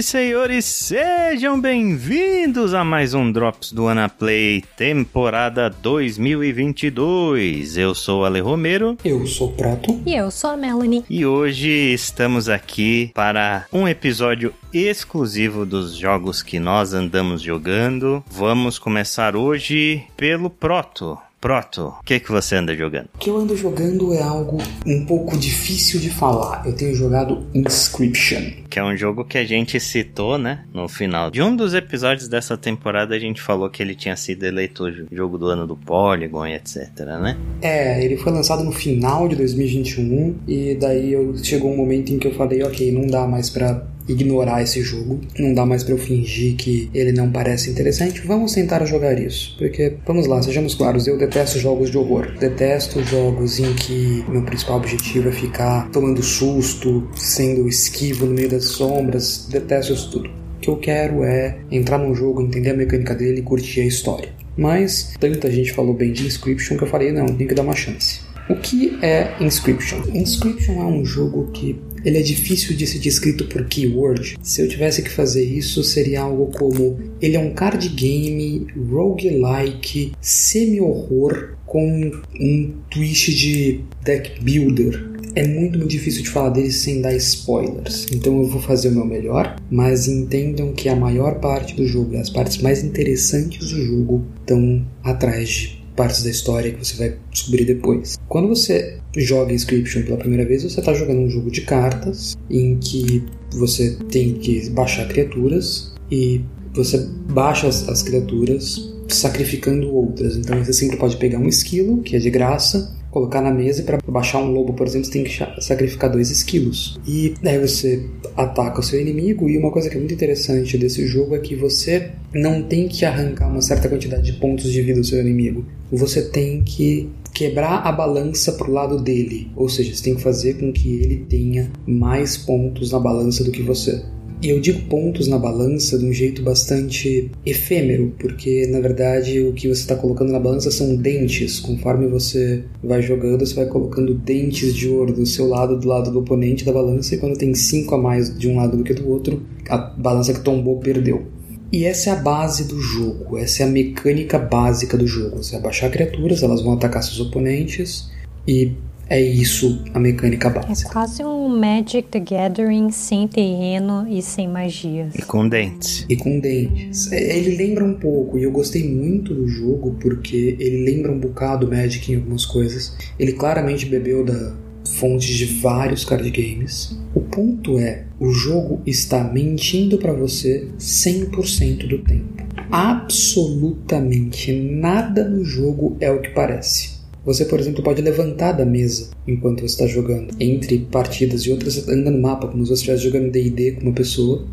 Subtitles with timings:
[0.00, 7.76] E senhores, sejam bem-vindos a mais um Drops do Anaplay, temporada 2022.
[7.76, 8.96] Eu sou o Ale Romero.
[9.04, 10.00] Eu sou o Prato.
[10.06, 11.04] E eu sou a Melanie.
[11.10, 18.24] E hoje estamos aqui para um episódio exclusivo dos jogos que nós andamos jogando.
[18.30, 21.18] Vamos começar hoje pelo Proto.
[21.40, 23.08] Proto, o que, que você anda jogando?
[23.14, 26.66] O que eu ando jogando é algo um pouco difícil de falar.
[26.66, 28.42] Eu tenho jogado Inscription.
[28.68, 30.66] Que é um jogo que a gente citou, né?
[30.74, 34.44] No final de um dos episódios dessa temporada, a gente falou que ele tinha sido
[34.44, 36.90] eleito jogo do ano do Polygon e etc,
[37.20, 37.38] né?
[37.62, 42.18] É, ele foi lançado no final de 2021 e daí eu, chegou um momento em
[42.18, 43.82] que eu falei, ok, não dá mais pra
[44.12, 45.20] ignorar esse jogo.
[45.38, 48.20] Não dá mais para eu fingir que ele não parece interessante.
[48.26, 49.56] Vamos tentar jogar isso.
[49.58, 52.32] Porque, vamos lá, sejamos claros, eu detesto jogos de horror.
[52.38, 58.48] Detesto jogos em que meu principal objetivo é ficar tomando susto, sendo esquivo no meio
[58.48, 59.46] das sombras.
[59.50, 60.28] Detesto isso tudo.
[60.28, 63.86] O que eu quero é entrar num jogo, entender a mecânica dele e curtir a
[63.86, 64.28] história.
[64.56, 67.74] Mas tanta gente falou bem de Inscription que eu falei, não, tem que dar uma
[67.74, 68.20] chance.
[68.50, 70.02] O que é Inscription?
[70.12, 74.36] Inscription é um jogo que ele é difícil de ser descrito por keyword.
[74.42, 80.10] Se eu tivesse que fazer isso, seria algo como: ele é um card game roguelike,
[80.20, 85.08] semi-horror, com um twist de deck builder.
[85.36, 88.92] É muito, muito difícil de falar dele sem dar spoilers, então eu vou fazer o
[88.92, 93.80] meu melhor, mas entendam que a maior parte do jogo, as partes mais interessantes do
[93.80, 98.18] jogo, estão atrás de partes da história que você vai descobrir depois.
[98.26, 102.78] Quando você joga Inscription pela primeira vez, você está jogando um jogo de cartas em
[102.78, 106.40] que você tem que baixar criaturas e
[106.72, 110.38] você baixa as, as criaturas sacrificando outras.
[110.38, 113.84] Então você sempre pode pegar um esquilo, que é de graça, colocar na mesa e
[113.84, 116.98] para baixar um lobo, por exemplo, você tem que sacrificar dois esquilos.
[117.06, 118.06] E daí você
[118.36, 121.54] ataca o seu inimigo e uma coisa que é muito interessante desse jogo é que
[121.54, 125.64] você não tem que arrancar uma certa quantidade de pontos de vida do seu inimigo.
[125.90, 130.54] Você tem que quebrar a balança pro lado dele, ou seja, você tem que fazer
[130.54, 134.02] com que ele tenha mais pontos na balança do que você.
[134.42, 139.52] E eu digo pontos na balança de um jeito bastante efêmero, porque na verdade o
[139.52, 141.60] que você está colocando na balança são dentes.
[141.60, 146.10] Conforme você vai jogando, você vai colocando dentes de ouro do seu lado, do lado
[146.10, 148.94] do oponente da balança, e quando tem cinco a mais de um lado do que
[148.94, 151.26] do outro, a balança que tombou perdeu.
[151.70, 155.36] E essa é a base do jogo, essa é a mecânica básica do jogo.
[155.36, 158.10] Você vai baixar criaturas, elas vão atacar seus oponentes,
[158.48, 158.72] e
[159.10, 160.88] é isso a mecânica básica.
[160.88, 165.12] É quase um Magic the Gathering sem terreno e sem magias.
[165.16, 166.06] E com dentes.
[166.08, 167.10] E com dentes.
[167.10, 171.18] É, ele lembra um pouco, e eu gostei muito do jogo porque ele lembra um
[171.18, 172.96] bocado Magic em algumas coisas.
[173.18, 174.54] Ele claramente bebeu da
[174.86, 176.96] fonte de vários card games.
[177.12, 182.44] O ponto é, o jogo está mentindo para você 100% do tempo.
[182.70, 186.99] Absolutamente nada no jogo é o que parece.
[187.24, 190.34] Você, por exemplo, pode levantar da mesa enquanto você está jogando.
[190.40, 193.82] Entre partidas e outras, você anda no mapa, como se você estivesse jogando DD com
[193.82, 194.46] uma pessoa.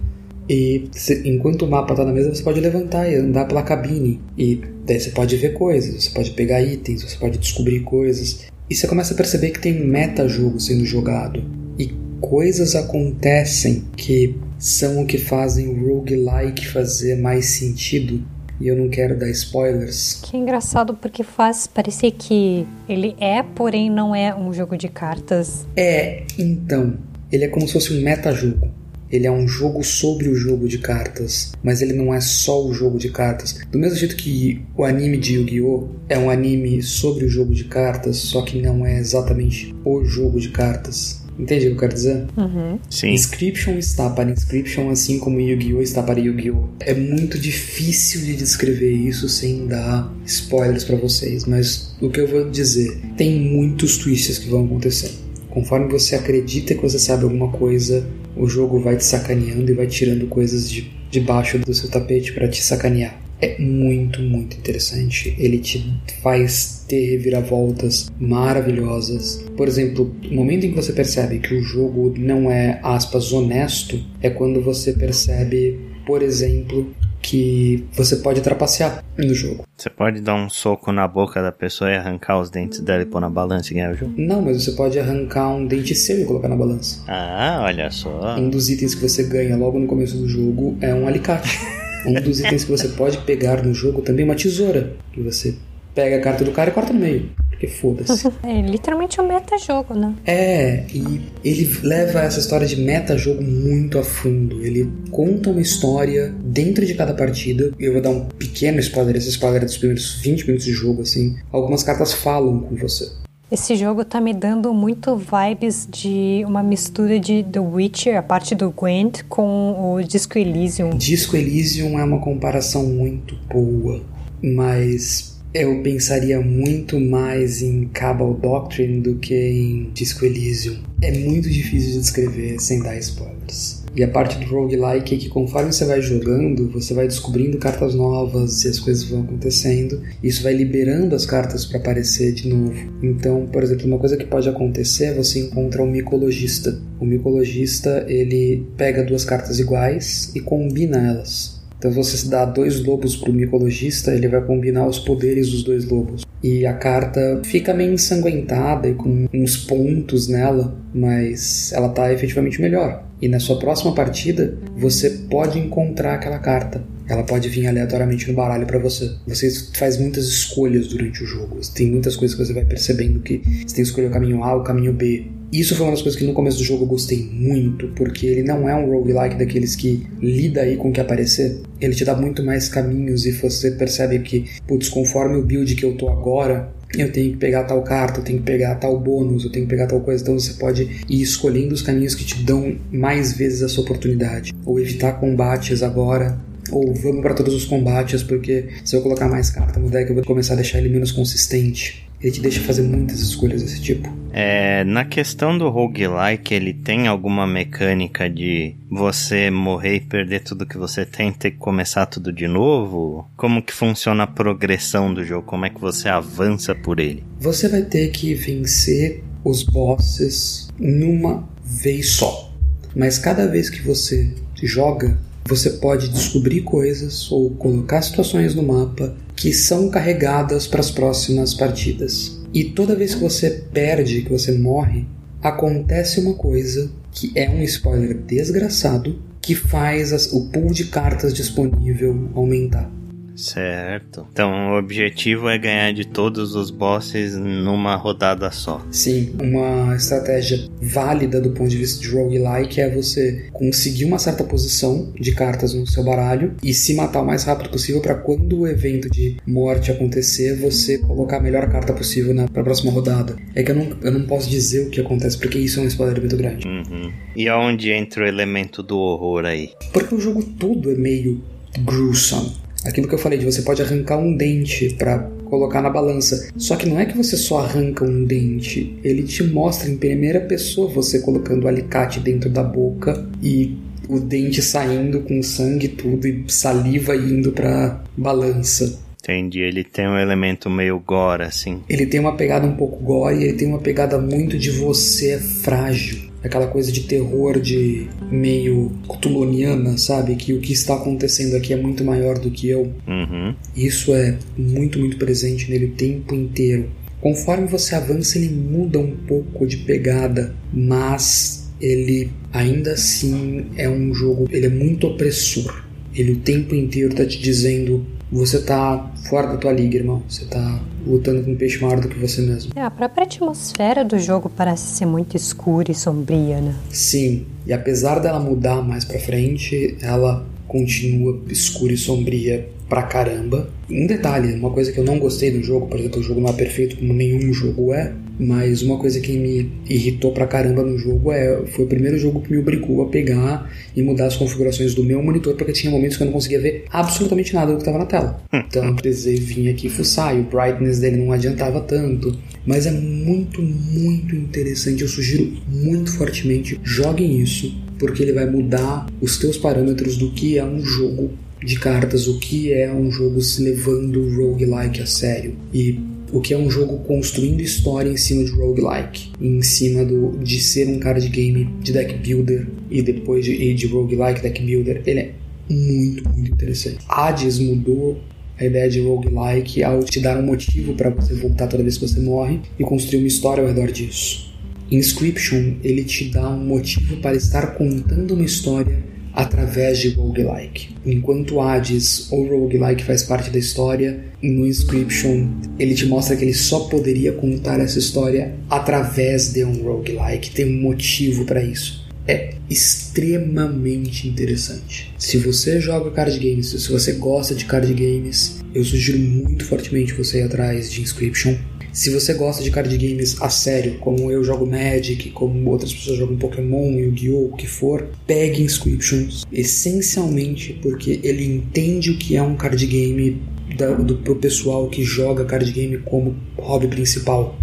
[0.49, 4.19] E você, enquanto o mapa está na mesa, você pode levantar e andar pela cabine.
[4.37, 8.45] E daí você pode ver coisas, você pode pegar itens, você pode descobrir coisas.
[8.69, 11.43] E você começa a perceber que tem um meta-jogo sendo jogado.
[11.79, 18.21] E coisas acontecem que são o que fazem o roguelike fazer mais sentido
[18.59, 20.19] e eu não quero dar spoilers.
[20.23, 25.65] Que engraçado porque faz parecer que ele é, porém não é um jogo de cartas.
[25.75, 26.97] É, então,
[27.31, 28.69] ele é como se fosse um metajogo.
[29.09, 32.73] Ele é um jogo sobre o jogo de cartas, mas ele não é só o
[32.73, 33.57] jogo de cartas.
[33.71, 35.87] Do mesmo jeito que o anime de Yu-Gi-Oh!
[36.09, 40.41] é um anime sobre o jogo de cartas, só que não é exatamente o jogo
[40.41, 41.25] de cartas.
[41.37, 42.25] Entende o que eu quero dizer?
[42.35, 42.79] Uhum.
[42.89, 43.11] Sim.
[43.11, 45.81] Inscription está para Inscription, assim como Yu-Gi-Oh!
[45.81, 46.69] está para Yu-Gi-Oh!
[46.79, 52.27] É muito difícil de descrever isso sem dar spoilers para vocês, mas o que eu
[52.27, 55.11] vou dizer, tem muitos twists que vão acontecer.
[55.49, 59.87] Conforme você acredita que você sabe alguma coisa, o jogo vai te sacaneando e vai
[59.87, 65.35] tirando coisas de debaixo do seu tapete para te sacanear é muito, muito interessante.
[65.37, 65.83] Ele te
[66.21, 69.43] faz ter reviravoltas maravilhosas.
[69.55, 73.99] Por exemplo, o momento em que você percebe que o jogo não é, aspas, honesto,
[74.21, 76.89] é quando você percebe, por exemplo,
[77.21, 79.65] que você pode trapacear no jogo.
[79.75, 83.05] Você pode dar um soco na boca da pessoa e arrancar os dentes dela e
[83.05, 84.13] pôr na balança e ganhar o jogo?
[84.17, 87.03] Não, mas você pode arrancar um dente seu e colocar na balança.
[87.07, 88.37] Ah, olha só.
[88.37, 91.59] Um dos itens que você ganha logo no começo do jogo é um alicate.
[92.07, 94.93] Um dos itens que você pode pegar no jogo também é uma tesoura.
[95.11, 95.55] Que você
[95.93, 97.29] pega a carta do cara e corta no meio.
[97.49, 98.27] porque foda-se.
[98.45, 100.13] é literalmente um meta-jogo, né?
[100.25, 104.63] É, e ele leva essa história de meta-jogo muito a fundo.
[104.63, 107.71] Ele conta uma história dentro de cada partida.
[107.79, 111.01] Eu vou dar um pequeno spoiler, esse spoiler é dos primeiros 20 minutos de jogo,
[111.01, 111.35] assim.
[111.51, 113.09] Algumas cartas falam com você.
[113.49, 118.53] Esse jogo tá me dando muito vibes de uma mistura de The Witcher, a parte
[118.53, 120.89] do Gwent, com o Disco Elysium.
[120.89, 124.03] Disco Elysium é uma comparação muito boa,
[124.43, 130.79] mas eu pensaria muito mais em Cabal Doctrine do que em Disco Elysium.
[131.01, 133.76] É muito difícil de descrever sem dar spoilers.
[133.95, 137.95] E a parte do roguelike é que conforme você vai jogando, você vai descobrindo cartas
[137.95, 140.01] novas e as coisas vão acontecendo.
[140.21, 142.73] Isso vai liberando as cartas para aparecer de novo.
[143.01, 146.79] Então, por exemplo, uma coisa que pode acontecer é você encontrar um micologista.
[146.99, 151.56] O micologista, ele pega duas cartas iguais e combina elas.
[151.77, 155.63] Então, se você dá dois lobos para o micologista, ele vai combinar os poderes dos
[155.63, 156.25] dois lobos.
[156.43, 162.61] E a carta fica meio ensanguentada e com uns pontos nela, mas ela tá efetivamente
[162.61, 163.03] melhor.
[163.21, 166.83] E na sua próxima partida, você pode encontrar aquela carta.
[167.09, 169.11] Ela pode vir aleatoriamente no baralho para você.
[169.25, 171.59] Você faz muitas escolhas durante o jogo.
[171.73, 174.53] Tem muitas coisas que você vai percebendo que você tem que escolher o caminho A
[174.53, 175.25] ou o caminho B.
[175.51, 178.43] Isso foi uma das coisas que no começo do jogo eu gostei muito, porque ele
[178.43, 181.61] não é um roguelike daqueles que lida aí com o que aparecer.
[181.79, 185.85] Ele te dá muito mais caminhos e você percebe que, putz, conforme o build que
[185.85, 189.43] eu tô agora, eu tenho que pegar tal carta, eu tenho que pegar tal bônus,
[189.43, 190.21] eu tenho que pegar tal coisa.
[190.21, 194.53] Então você pode ir escolhendo os caminhos que te dão mais vezes essa oportunidade.
[194.65, 196.37] Ou evitar combates agora,
[196.71, 200.15] ou vamos para todos os combates, porque se eu colocar mais carta no deck eu
[200.15, 202.06] vou começar a deixar ele menos consistente.
[202.21, 204.09] Ele te deixa fazer muitas escolhas desse tipo.
[204.31, 210.65] É, na questão do roguelike, ele tem alguma mecânica de você morrer e perder tudo
[210.65, 213.29] que você tem, ter que começar tudo de novo?
[213.35, 215.45] Como que funciona a progressão do jogo?
[215.45, 217.23] Como é que você avança por ele?
[217.39, 222.51] Você vai ter que vencer os bosses numa vez só.
[222.95, 225.17] Mas cada vez que você joga,
[225.47, 231.53] você pode descobrir coisas ou colocar situações no mapa que são carregadas para as próximas
[231.53, 232.37] partidas.
[232.53, 235.05] E toda vez que você perde, que você morre,
[235.41, 241.33] acontece uma coisa que é um spoiler desgraçado que faz as, o pool de cartas
[241.33, 242.91] disponível aumentar.
[243.37, 244.27] Certo.
[244.31, 248.85] Então o objetivo é ganhar de todos os bosses numa rodada só.
[248.91, 254.43] Sim, uma estratégia válida do ponto de vista de roguelike é você conseguir uma certa
[254.43, 258.61] posição de cartas no seu baralho e se matar o mais rápido possível para quando
[258.61, 263.35] o evento de morte acontecer, você colocar a melhor carta possível na pra próxima rodada.
[263.53, 265.87] É que eu não, eu não posso dizer o que acontece, porque isso é um
[265.87, 266.67] spoiler muito grande.
[266.67, 267.11] Uhum.
[267.35, 269.71] E aonde entra o elemento do horror aí?
[269.93, 271.43] Porque o jogo todo é meio
[271.79, 272.66] gruesome.
[272.87, 276.49] Aquilo que eu falei de você pode arrancar um dente para colocar na balança.
[276.55, 280.39] Só que não é que você só arranca um dente, ele te mostra em primeira
[280.39, 286.27] pessoa você colocando o alicate dentro da boca e o dente saindo com sangue tudo
[286.27, 288.99] e saliva indo para balança.
[289.19, 291.83] Entendi, ele tem um elemento meio gore, assim.
[291.89, 295.39] Ele tem uma pegada um pouco gore, ele tem uma pegada muito de você é
[295.39, 300.35] frágil aquela coisa de terror de meio cthulhoniana, sabe?
[300.35, 302.91] Que o que está acontecendo aqui é muito maior do que eu.
[303.07, 303.55] Uhum.
[303.75, 306.89] Isso é muito, muito presente nele o tempo inteiro.
[307.21, 314.13] Conforme você avança, ele muda um pouco de pegada, mas ele ainda assim é um
[314.13, 315.83] jogo, ele é muito opressor.
[316.15, 320.21] Ele o tempo inteiro está te dizendo você tá fora da tua liga, irmão.
[320.27, 322.71] Você tá lutando com um peixe maior do que você mesmo.
[322.75, 326.75] É, a própria atmosfera do jogo parece ser muito escura e sombria, né?
[326.89, 333.69] Sim, e apesar dela mudar mais pra frente, ela continua escura e sombria pra caramba.
[333.89, 336.49] Um detalhe, uma coisa que eu não gostei do jogo, por exemplo, o jogo não
[336.49, 340.97] é perfeito como nenhum jogo é, mas uma coisa que me irritou pra caramba no
[340.97, 344.93] jogo é foi o primeiro jogo que me obrigou a pegar e mudar as configurações
[344.93, 347.81] do meu monitor, porque tinha momentos que eu não conseguia ver absolutamente nada do que
[347.81, 348.41] estava na tela.
[348.53, 352.37] Então eu precisei vir aqui fuçar e o brightness dele não adiantava tanto.
[352.65, 355.01] Mas é muito, muito interessante.
[355.01, 360.57] Eu sugiro muito fortemente joguem isso, porque ele vai mudar os teus parâmetros do que
[360.57, 361.31] é um jogo
[361.63, 365.55] de cartas, o que é um jogo se levando roguelike a sério.
[365.73, 365.99] E
[366.31, 370.59] o que é um jogo construindo história em cima de roguelike, em cima do, de
[370.59, 375.19] ser um card game de deck builder e depois de, de roguelike deck builder, ele
[375.19, 375.31] é
[375.69, 376.99] muito, muito interessante.
[377.07, 378.19] Hades mudou
[378.59, 382.07] a ideia de roguelike ao te dar um motivo para você voltar toda vez que
[382.07, 384.53] você morre e construir uma história ao redor disso.
[384.89, 389.03] Inscription, ele te dá um motivo para estar contando uma história
[389.37, 390.95] através de roguelike.
[391.05, 396.55] Enquanto Hades ou roguelike faz parte da história, no Inscription ele te mostra que ele
[396.55, 400.49] só poderia contar essa história através de um roguelike.
[400.49, 405.13] Tem um motivo para isso é extremamente interessante.
[405.17, 410.13] Se você joga card games, se você gosta de card games, eu sugiro muito fortemente
[410.13, 411.55] você ir atrás de Inscription.
[411.97, 416.19] Se você gosta de card games a sério, como eu jogo Magic, como outras pessoas
[416.19, 422.43] jogam Pokémon, Yu-Gi-Oh!, o que for, pegue Inscriptions, essencialmente porque ele entende o que é
[422.43, 423.41] um card game
[423.75, 427.57] da, do, pro pessoal que joga card game como hobby principal.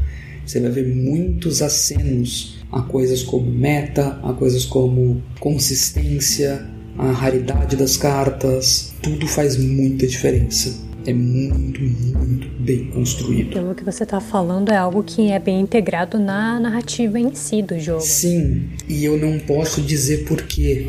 [0.44, 7.76] Você vai ver muitos acenos a coisas como meta, a coisas como consistência, a raridade
[7.76, 13.52] das cartas, tudo faz muita diferença é muito, muito bem construído.
[13.52, 17.62] Pelo que você está falando, é algo que é bem integrado na narrativa em si
[17.62, 18.00] do jogo.
[18.00, 20.88] Sim, e eu não posso dizer porquê.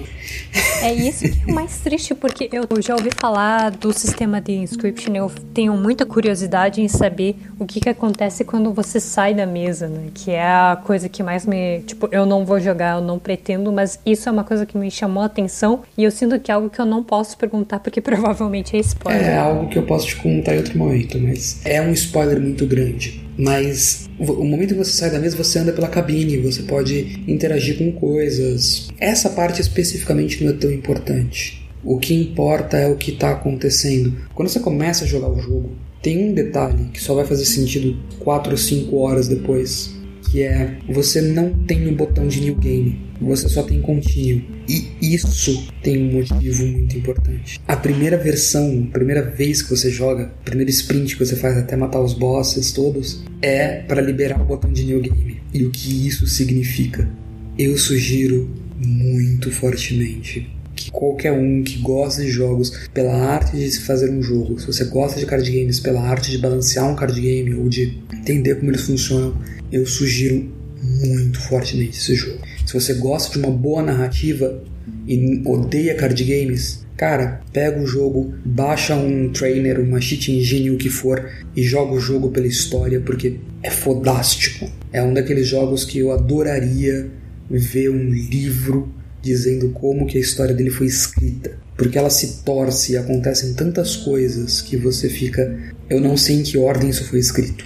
[0.81, 5.13] É isso que é mais triste, porque eu já ouvi falar do sistema de inscription,
[5.15, 9.87] eu tenho muita curiosidade em saber o que, que acontece quando você sai da mesa,
[9.87, 10.09] né?
[10.13, 11.81] Que é a coisa que mais me.
[11.81, 14.89] Tipo, eu não vou jogar, eu não pretendo, mas isso é uma coisa que me
[14.89, 17.99] chamou a atenção e eu sinto que é algo que eu não posso perguntar porque
[18.01, 19.25] provavelmente é spoiler.
[19.25, 22.65] É algo que eu posso te contar em outro momento, mas é um spoiler muito
[22.65, 23.21] grande.
[23.37, 27.77] Mas o momento que você sai da mesa, você anda pela cabine, você pode interagir
[27.77, 28.89] com coisas.
[28.97, 31.67] Essa parte especificamente não é tão importante.
[31.83, 34.15] O que importa é o que está acontecendo.
[34.33, 35.71] Quando você começa a jogar o jogo,
[36.01, 39.94] tem um detalhe que só vai fazer sentido 4 ou 5 horas depois
[40.35, 44.43] que é você não tem um botão de new game, você só tem contínuo.
[44.67, 47.61] E isso tem um motivo muito importante.
[47.65, 51.57] A primeira versão, a primeira vez que você joga, o primeiro sprint que você faz
[51.57, 55.39] até matar os bosses todos, é para liberar o botão de new game.
[55.53, 57.09] E o que isso significa?
[57.57, 60.53] Eu sugiro muito fortemente
[60.95, 64.85] qualquer um que gosta de jogos pela arte de se fazer um jogo, se você
[64.85, 68.71] gosta de card games pela arte de balancear um card game ou de entender como
[68.71, 69.35] eles funcionam,
[69.71, 70.49] eu sugiro
[70.81, 72.39] muito fortemente esse jogo.
[72.65, 74.63] Se você gosta de uma boa narrativa
[75.07, 80.77] e odeia card games, cara, pega o jogo, baixa um trainer, uma cheat engine, o
[80.77, 84.69] que for, e joga o jogo pela história, porque é fodástico.
[84.93, 87.09] É um daqueles jogos que eu adoraria
[87.49, 88.93] ver um livro
[89.25, 93.95] dizendo como que a história dele foi escrita, porque ela se torce e acontecem tantas
[93.95, 95.57] coisas que você fica,
[95.89, 97.65] eu não sei em que ordem isso foi escrito.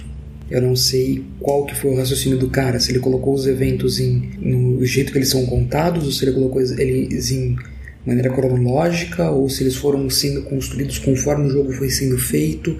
[0.50, 4.00] Eu não sei qual que foi o raciocínio do cara, se ele colocou os eventos
[4.00, 7.56] em, no jeito que eles são contados, ou se ele colocou eles em
[8.04, 12.76] maneira cronológica, ou se eles foram sendo construídos conforme o jogo foi sendo feito.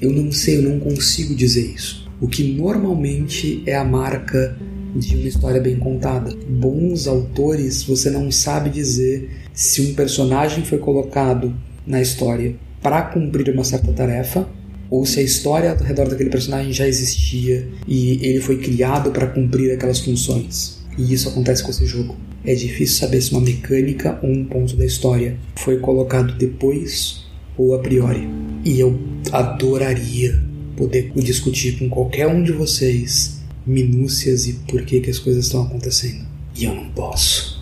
[0.00, 2.10] Eu não sei, eu não consigo dizer isso.
[2.20, 4.56] O que normalmente é a marca
[4.94, 6.34] de uma história bem contada.
[6.48, 11.54] Bons autores, você não sabe dizer se um personagem foi colocado
[11.86, 14.46] na história para cumprir uma certa tarefa
[14.90, 19.26] ou se a história ao redor daquele personagem já existia e ele foi criado para
[19.26, 20.82] cumprir aquelas funções.
[20.98, 22.16] E isso acontece com esse jogo.
[22.44, 27.24] É difícil saber se uma mecânica ou um ponto da história foi colocado depois
[27.56, 28.28] ou a priori.
[28.64, 28.98] E eu
[29.30, 30.42] adoraria
[30.76, 35.62] poder discutir com qualquer um de vocês minúcias e por que, que as coisas estão
[35.62, 36.26] acontecendo.
[36.54, 37.60] E eu não posso.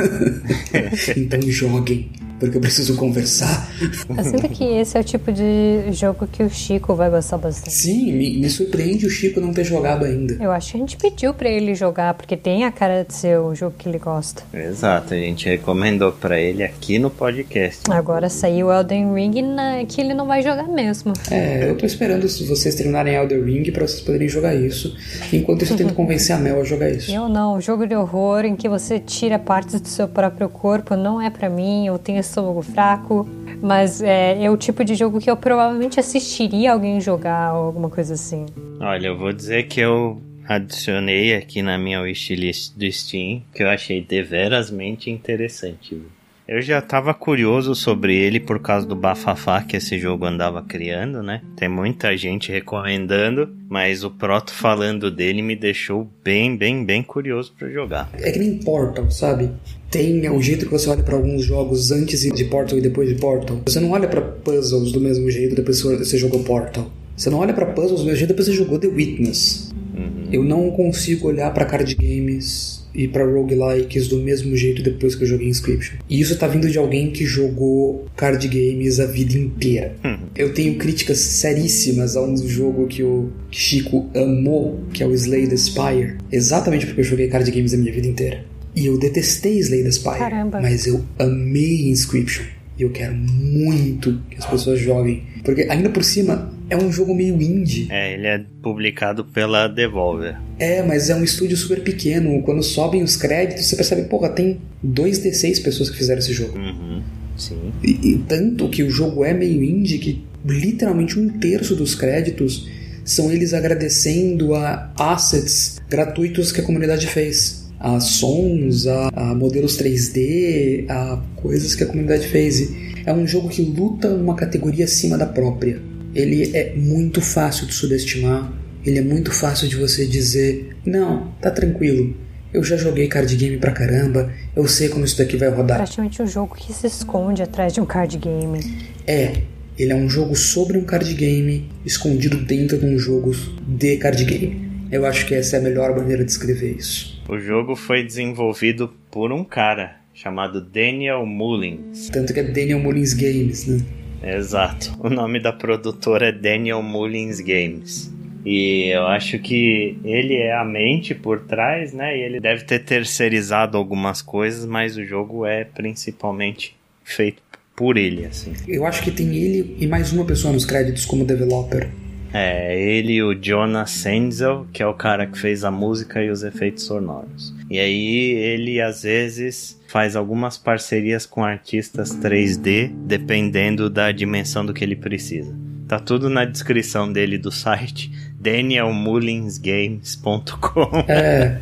[1.16, 2.10] então joguem
[2.42, 3.70] porque eu preciso conversar.
[4.08, 7.72] Eu sinto que esse é o tipo de jogo que o Chico vai gostar bastante.
[7.72, 10.36] Sim, me, me surpreende o Chico não ter jogado ainda.
[10.42, 13.38] Eu acho que a gente pediu para ele jogar, porque tem a cara de ser
[13.38, 14.42] o jogo que ele gosta.
[14.52, 17.88] Exato, a gente recomendou para ele aqui no podcast.
[17.88, 21.12] Agora saiu Elden Ring na, que ele não vai jogar mesmo.
[21.30, 24.96] É, eu tô esperando vocês terminarem Elden Ring para vocês poderem jogar isso.
[25.32, 27.08] Enquanto isso, eu tento convencer a Mel a jogar isso.
[27.08, 31.20] Eu não, jogo de horror em que você tira partes do seu próprio corpo não
[31.20, 31.86] é para mim.
[31.86, 33.28] Eu tenho estômago fraco,
[33.60, 37.90] mas é, é, o tipo de jogo que eu provavelmente assistiria alguém jogar ou alguma
[37.90, 38.46] coisa assim.
[38.80, 43.68] Olha, eu vou dizer que eu adicionei aqui na minha wishlist do Steam, que eu
[43.68, 46.00] achei deverasmente interessante.
[46.48, 51.22] Eu já estava curioso sobre ele por causa do bafafá que esse jogo andava criando,
[51.22, 51.40] né?
[51.56, 57.54] Tem muita gente recomendando, mas o Proto falando dele me deixou bem, bem, bem curioso
[57.56, 58.10] para jogar.
[58.14, 59.50] É que nem Portal, sabe?
[59.92, 63.14] Tem o jeito que você olha para alguns jogos antes de Portal e depois de
[63.16, 63.60] Portal.
[63.66, 66.90] Você não olha para puzzles do mesmo jeito depois que você jogou Portal.
[67.14, 69.70] Você não olha para puzzles do mesmo jeito depois que você jogou The Witness.
[69.94, 70.28] Uhum.
[70.32, 75.24] Eu não consigo olhar para card games e para roguelikes do mesmo jeito depois que
[75.24, 75.98] eu joguei Inscription.
[76.08, 79.94] E isso tá vindo de alguém que jogou card games a vida inteira.
[80.02, 80.16] Hum.
[80.34, 85.46] Eu tenho críticas seríssimas a um jogo que o Chico amou, que é o Slay
[85.46, 88.51] the Spire, exatamente porque eu joguei card games a minha vida inteira.
[88.74, 90.18] E eu detestei Slay the Spire.
[90.18, 90.60] Caramba.
[90.60, 92.44] Mas eu amei Inscription.
[92.78, 95.24] E eu quero muito que as pessoas joguem.
[95.44, 97.86] Porque ainda por cima é um jogo meio indie.
[97.90, 100.36] É, ele é publicado pela Devolver.
[100.58, 102.40] É, mas é um estúdio super pequeno.
[102.42, 106.58] Quando sobem os créditos, você percebe, porra, tem 2D6 pessoas que fizeram esse jogo.
[106.58, 107.02] Uhum.
[107.36, 107.72] Sim.
[107.82, 112.68] E, e tanto que o jogo é meio indie que literalmente um terço dos créditos
[113.04, 117.61] são eles agradecendo a assets gratuitos que a comunidade fez.
[117.82, 122.72] A sons, a, a modelos 3D, a coisas que a comunidade fez.
[123.04, 125.82] É um jogo que luta uma categoria acima da própria.
[126.14, 128.52] Ele é muito fácil de subestimar,
[128.86, 132.14] ele é muito fácil de você dizer: não, tá tranquilo,
[132.52, 135.78] eu já joguei card game pra caramba, eu sei como isso daqui vai rodar.
[135.78, 138.60] Praticamente um jogo que se esconde atrás de um card game.
[139.06, 139.42] É,
[139.78, 143.32] ele é um jogo sobre um card game escondido dentro de um jogo
[143.66, 144.70] de card game.
[144.90, 147.11] Eu acho que essa é a melhor maneira de escrever isso.
[147.28, 152.10] O jogo foi desenvolvido por um cara chamado Daniel Mullins.
[152.10, 153.84] Tanto que é Daniel Mullins Games, né?
[154.22, 154.94] Exato.
[155.00, 158.12] O nome da produtora é Daniel Mullins Games.
[158.44, 162.16] E eu acho que ele é a mente por trás, né?
[162.16, 167.40] E ele deve ter terceirizado algumas coisas, mas o jogo é principalmente feito
[167.74, 168.52] por ele, assim.
[168.66, 171.88] Eu acho que tem ele e mais uma pessoa nos créditos como developer.
[172.32, 176.30] É, ele e o Jonas Senzel, que é o cara que fez a música e
[176.30, 177.54] os efeitos sonoros.
[177.70, 184.72] E aí ele às vezes faz algumas parcerias com artistas 3D, dependendo da dimensão do
[184.72, 185.54] que ele precisa.
[185.86, 188.10] Tá tudo na descrição dele do site
[188.40, 191.04] danielmullinsgames.com.
[191.06, 191.60] É,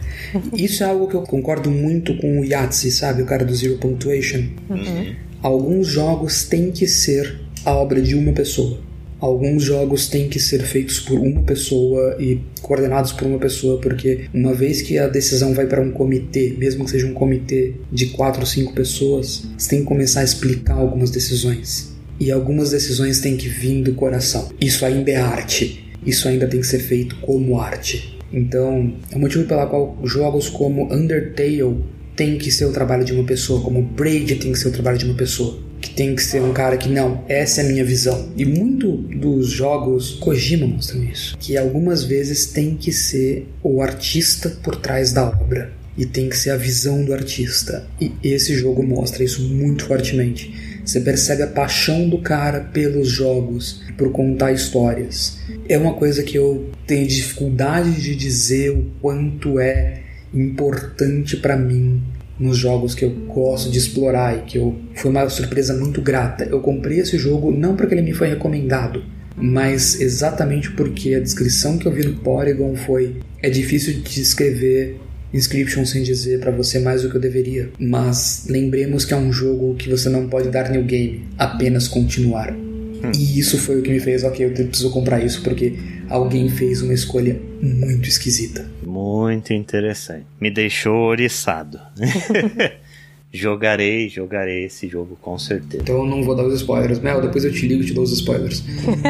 [0.54, 3.22] isso é algo que eu concordo muito com o Yahtzee, sabe?
[3.22, 4.44] O cara do Zero Punctuation.
[4.68, 5.16] Uhum.
[5.42, 8.78] Alguns jogos têm que ser a obra de uma pessoa.
[9.20, 14.24] Alguns jogos têm que ser feitos por uma pessoa e coordenados por uma pessoa, porque
[14.32, 18.06] uma vez que a decisão vai para um comitê, mesmo que seja um comitê de
[18.06, 21.94] quatro ou cinco pessoas, você tem que começar a explicar algumas decisões.
[22.18, 24.48] E algumas decisões têm que vir do coração.
[24.60, 25.84] Isso ainda é arte.
[26.04, 28.18] Isso ainda tem que ser feito como arte.
[28.32, 31.76] Então, é o motivo pela qual jogos como Undertale
[32.16, 34.98] tem que ser o trabalho de uma pessoa, como Braid tem que ser o trabalho
[34.98, 37.84] de uma pessoa que tem que ser um cara que não, essa é a minha
[37.84, 38.30] visão.
[38.36, 44.50] E muito dos jogos Kojima mostram isso, que algumas vezes tem que ser o artista
[44.62, 47.86] por trás da obra e tem que ser a visão do artista.
[48.00, 50.80] E esse jogo mostra isso muito fortemente.
[50.84, 55.38] Você percebe a paixão do cara pelos jogos, por contar histórias.
[55.68, 62.02] É uma coisa que eu tenho dificuldade de dizer o quanto é importante para mim
[62.40, 66.44] nos jogos que eu gosto de explorar e que eu foi uma surpresa muito grata.
[66.44, 69.04] Eu comprei esse jogo não porque ele me foi recomendado,
[69.36, 74.98] mas exatamente porque a descrição que eu vi no Polygon foi é difícil de descrever
[75.32, 79.32] Inscription sem dizer para você mais do que eu deveria, mas lembremos que é um
[79.32, 82.52] jogo que você não pode dar new game, apenas continuar.
[82.52, 83.12] Hum.
[83.16, 85.74] E isso foi o que me fez, ok, eu preciso comprar isso porque
[86.10, 88.68] alguém fez uma escolha muito esquisita.
[88.84, 90.26] Muito interessante.
[90.40, 91.80] Me deixou oriçado.
[93.32, 95.82] jogarei, jogarei esse jogo com certeza.
[95.82, 96.98] Então eu não vou dar os spoilers.
[96.98, 98.64] Mel, depois eu te ligo e te dou os spoilers.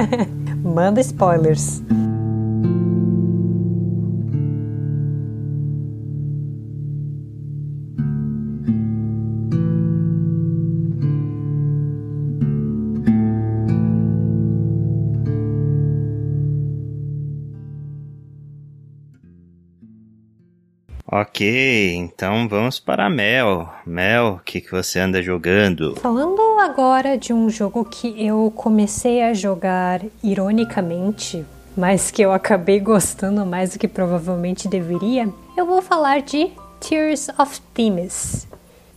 [0.62, 1.82] Manda spoilers.
[21.12, 23.68] Ok, então vamos para a Mel.
[23.84, 25.96] Mel, o que, que você anda jogando?
[25.96, 31.44] Falando agora de um jogo que eu comecei a jogar ironicamente,
[31.76, 37.28] mas que eu acabei gostando mais do que provavelmente deveria, eu vou falar de Tears
[37.36, 38.46] of Themis.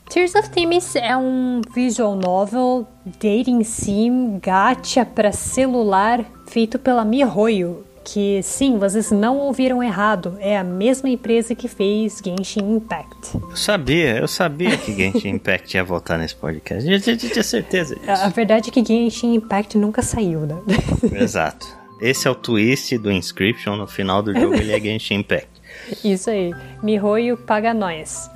[0.08, 2.88] Tears of Themis é um visual novel,
[3.20, 10.58] dating sim, gacha para celular, feito pela MiHoYo, que sim, vocês não ouviram errado, é
[10.58, 13.36] a mesma empresa que fez Genshin Impact.
[13.36, 16.90] Eu sabia, eu sabia que Genshin Impact ia voltar nesse podcast.
[16.90, 18.12] Eu tinha certeza disso.
[18.12, 20.56] A verdade é que Genshin Impact nunca saiu, né?
[21.14, 21.66] Exato.
[22.02, 25.48] Esse é o twist do Inscription, no final do jogo ele é Genshin Impact.
[26.04, 28.30] Isso aí, Mihoyo paga nós.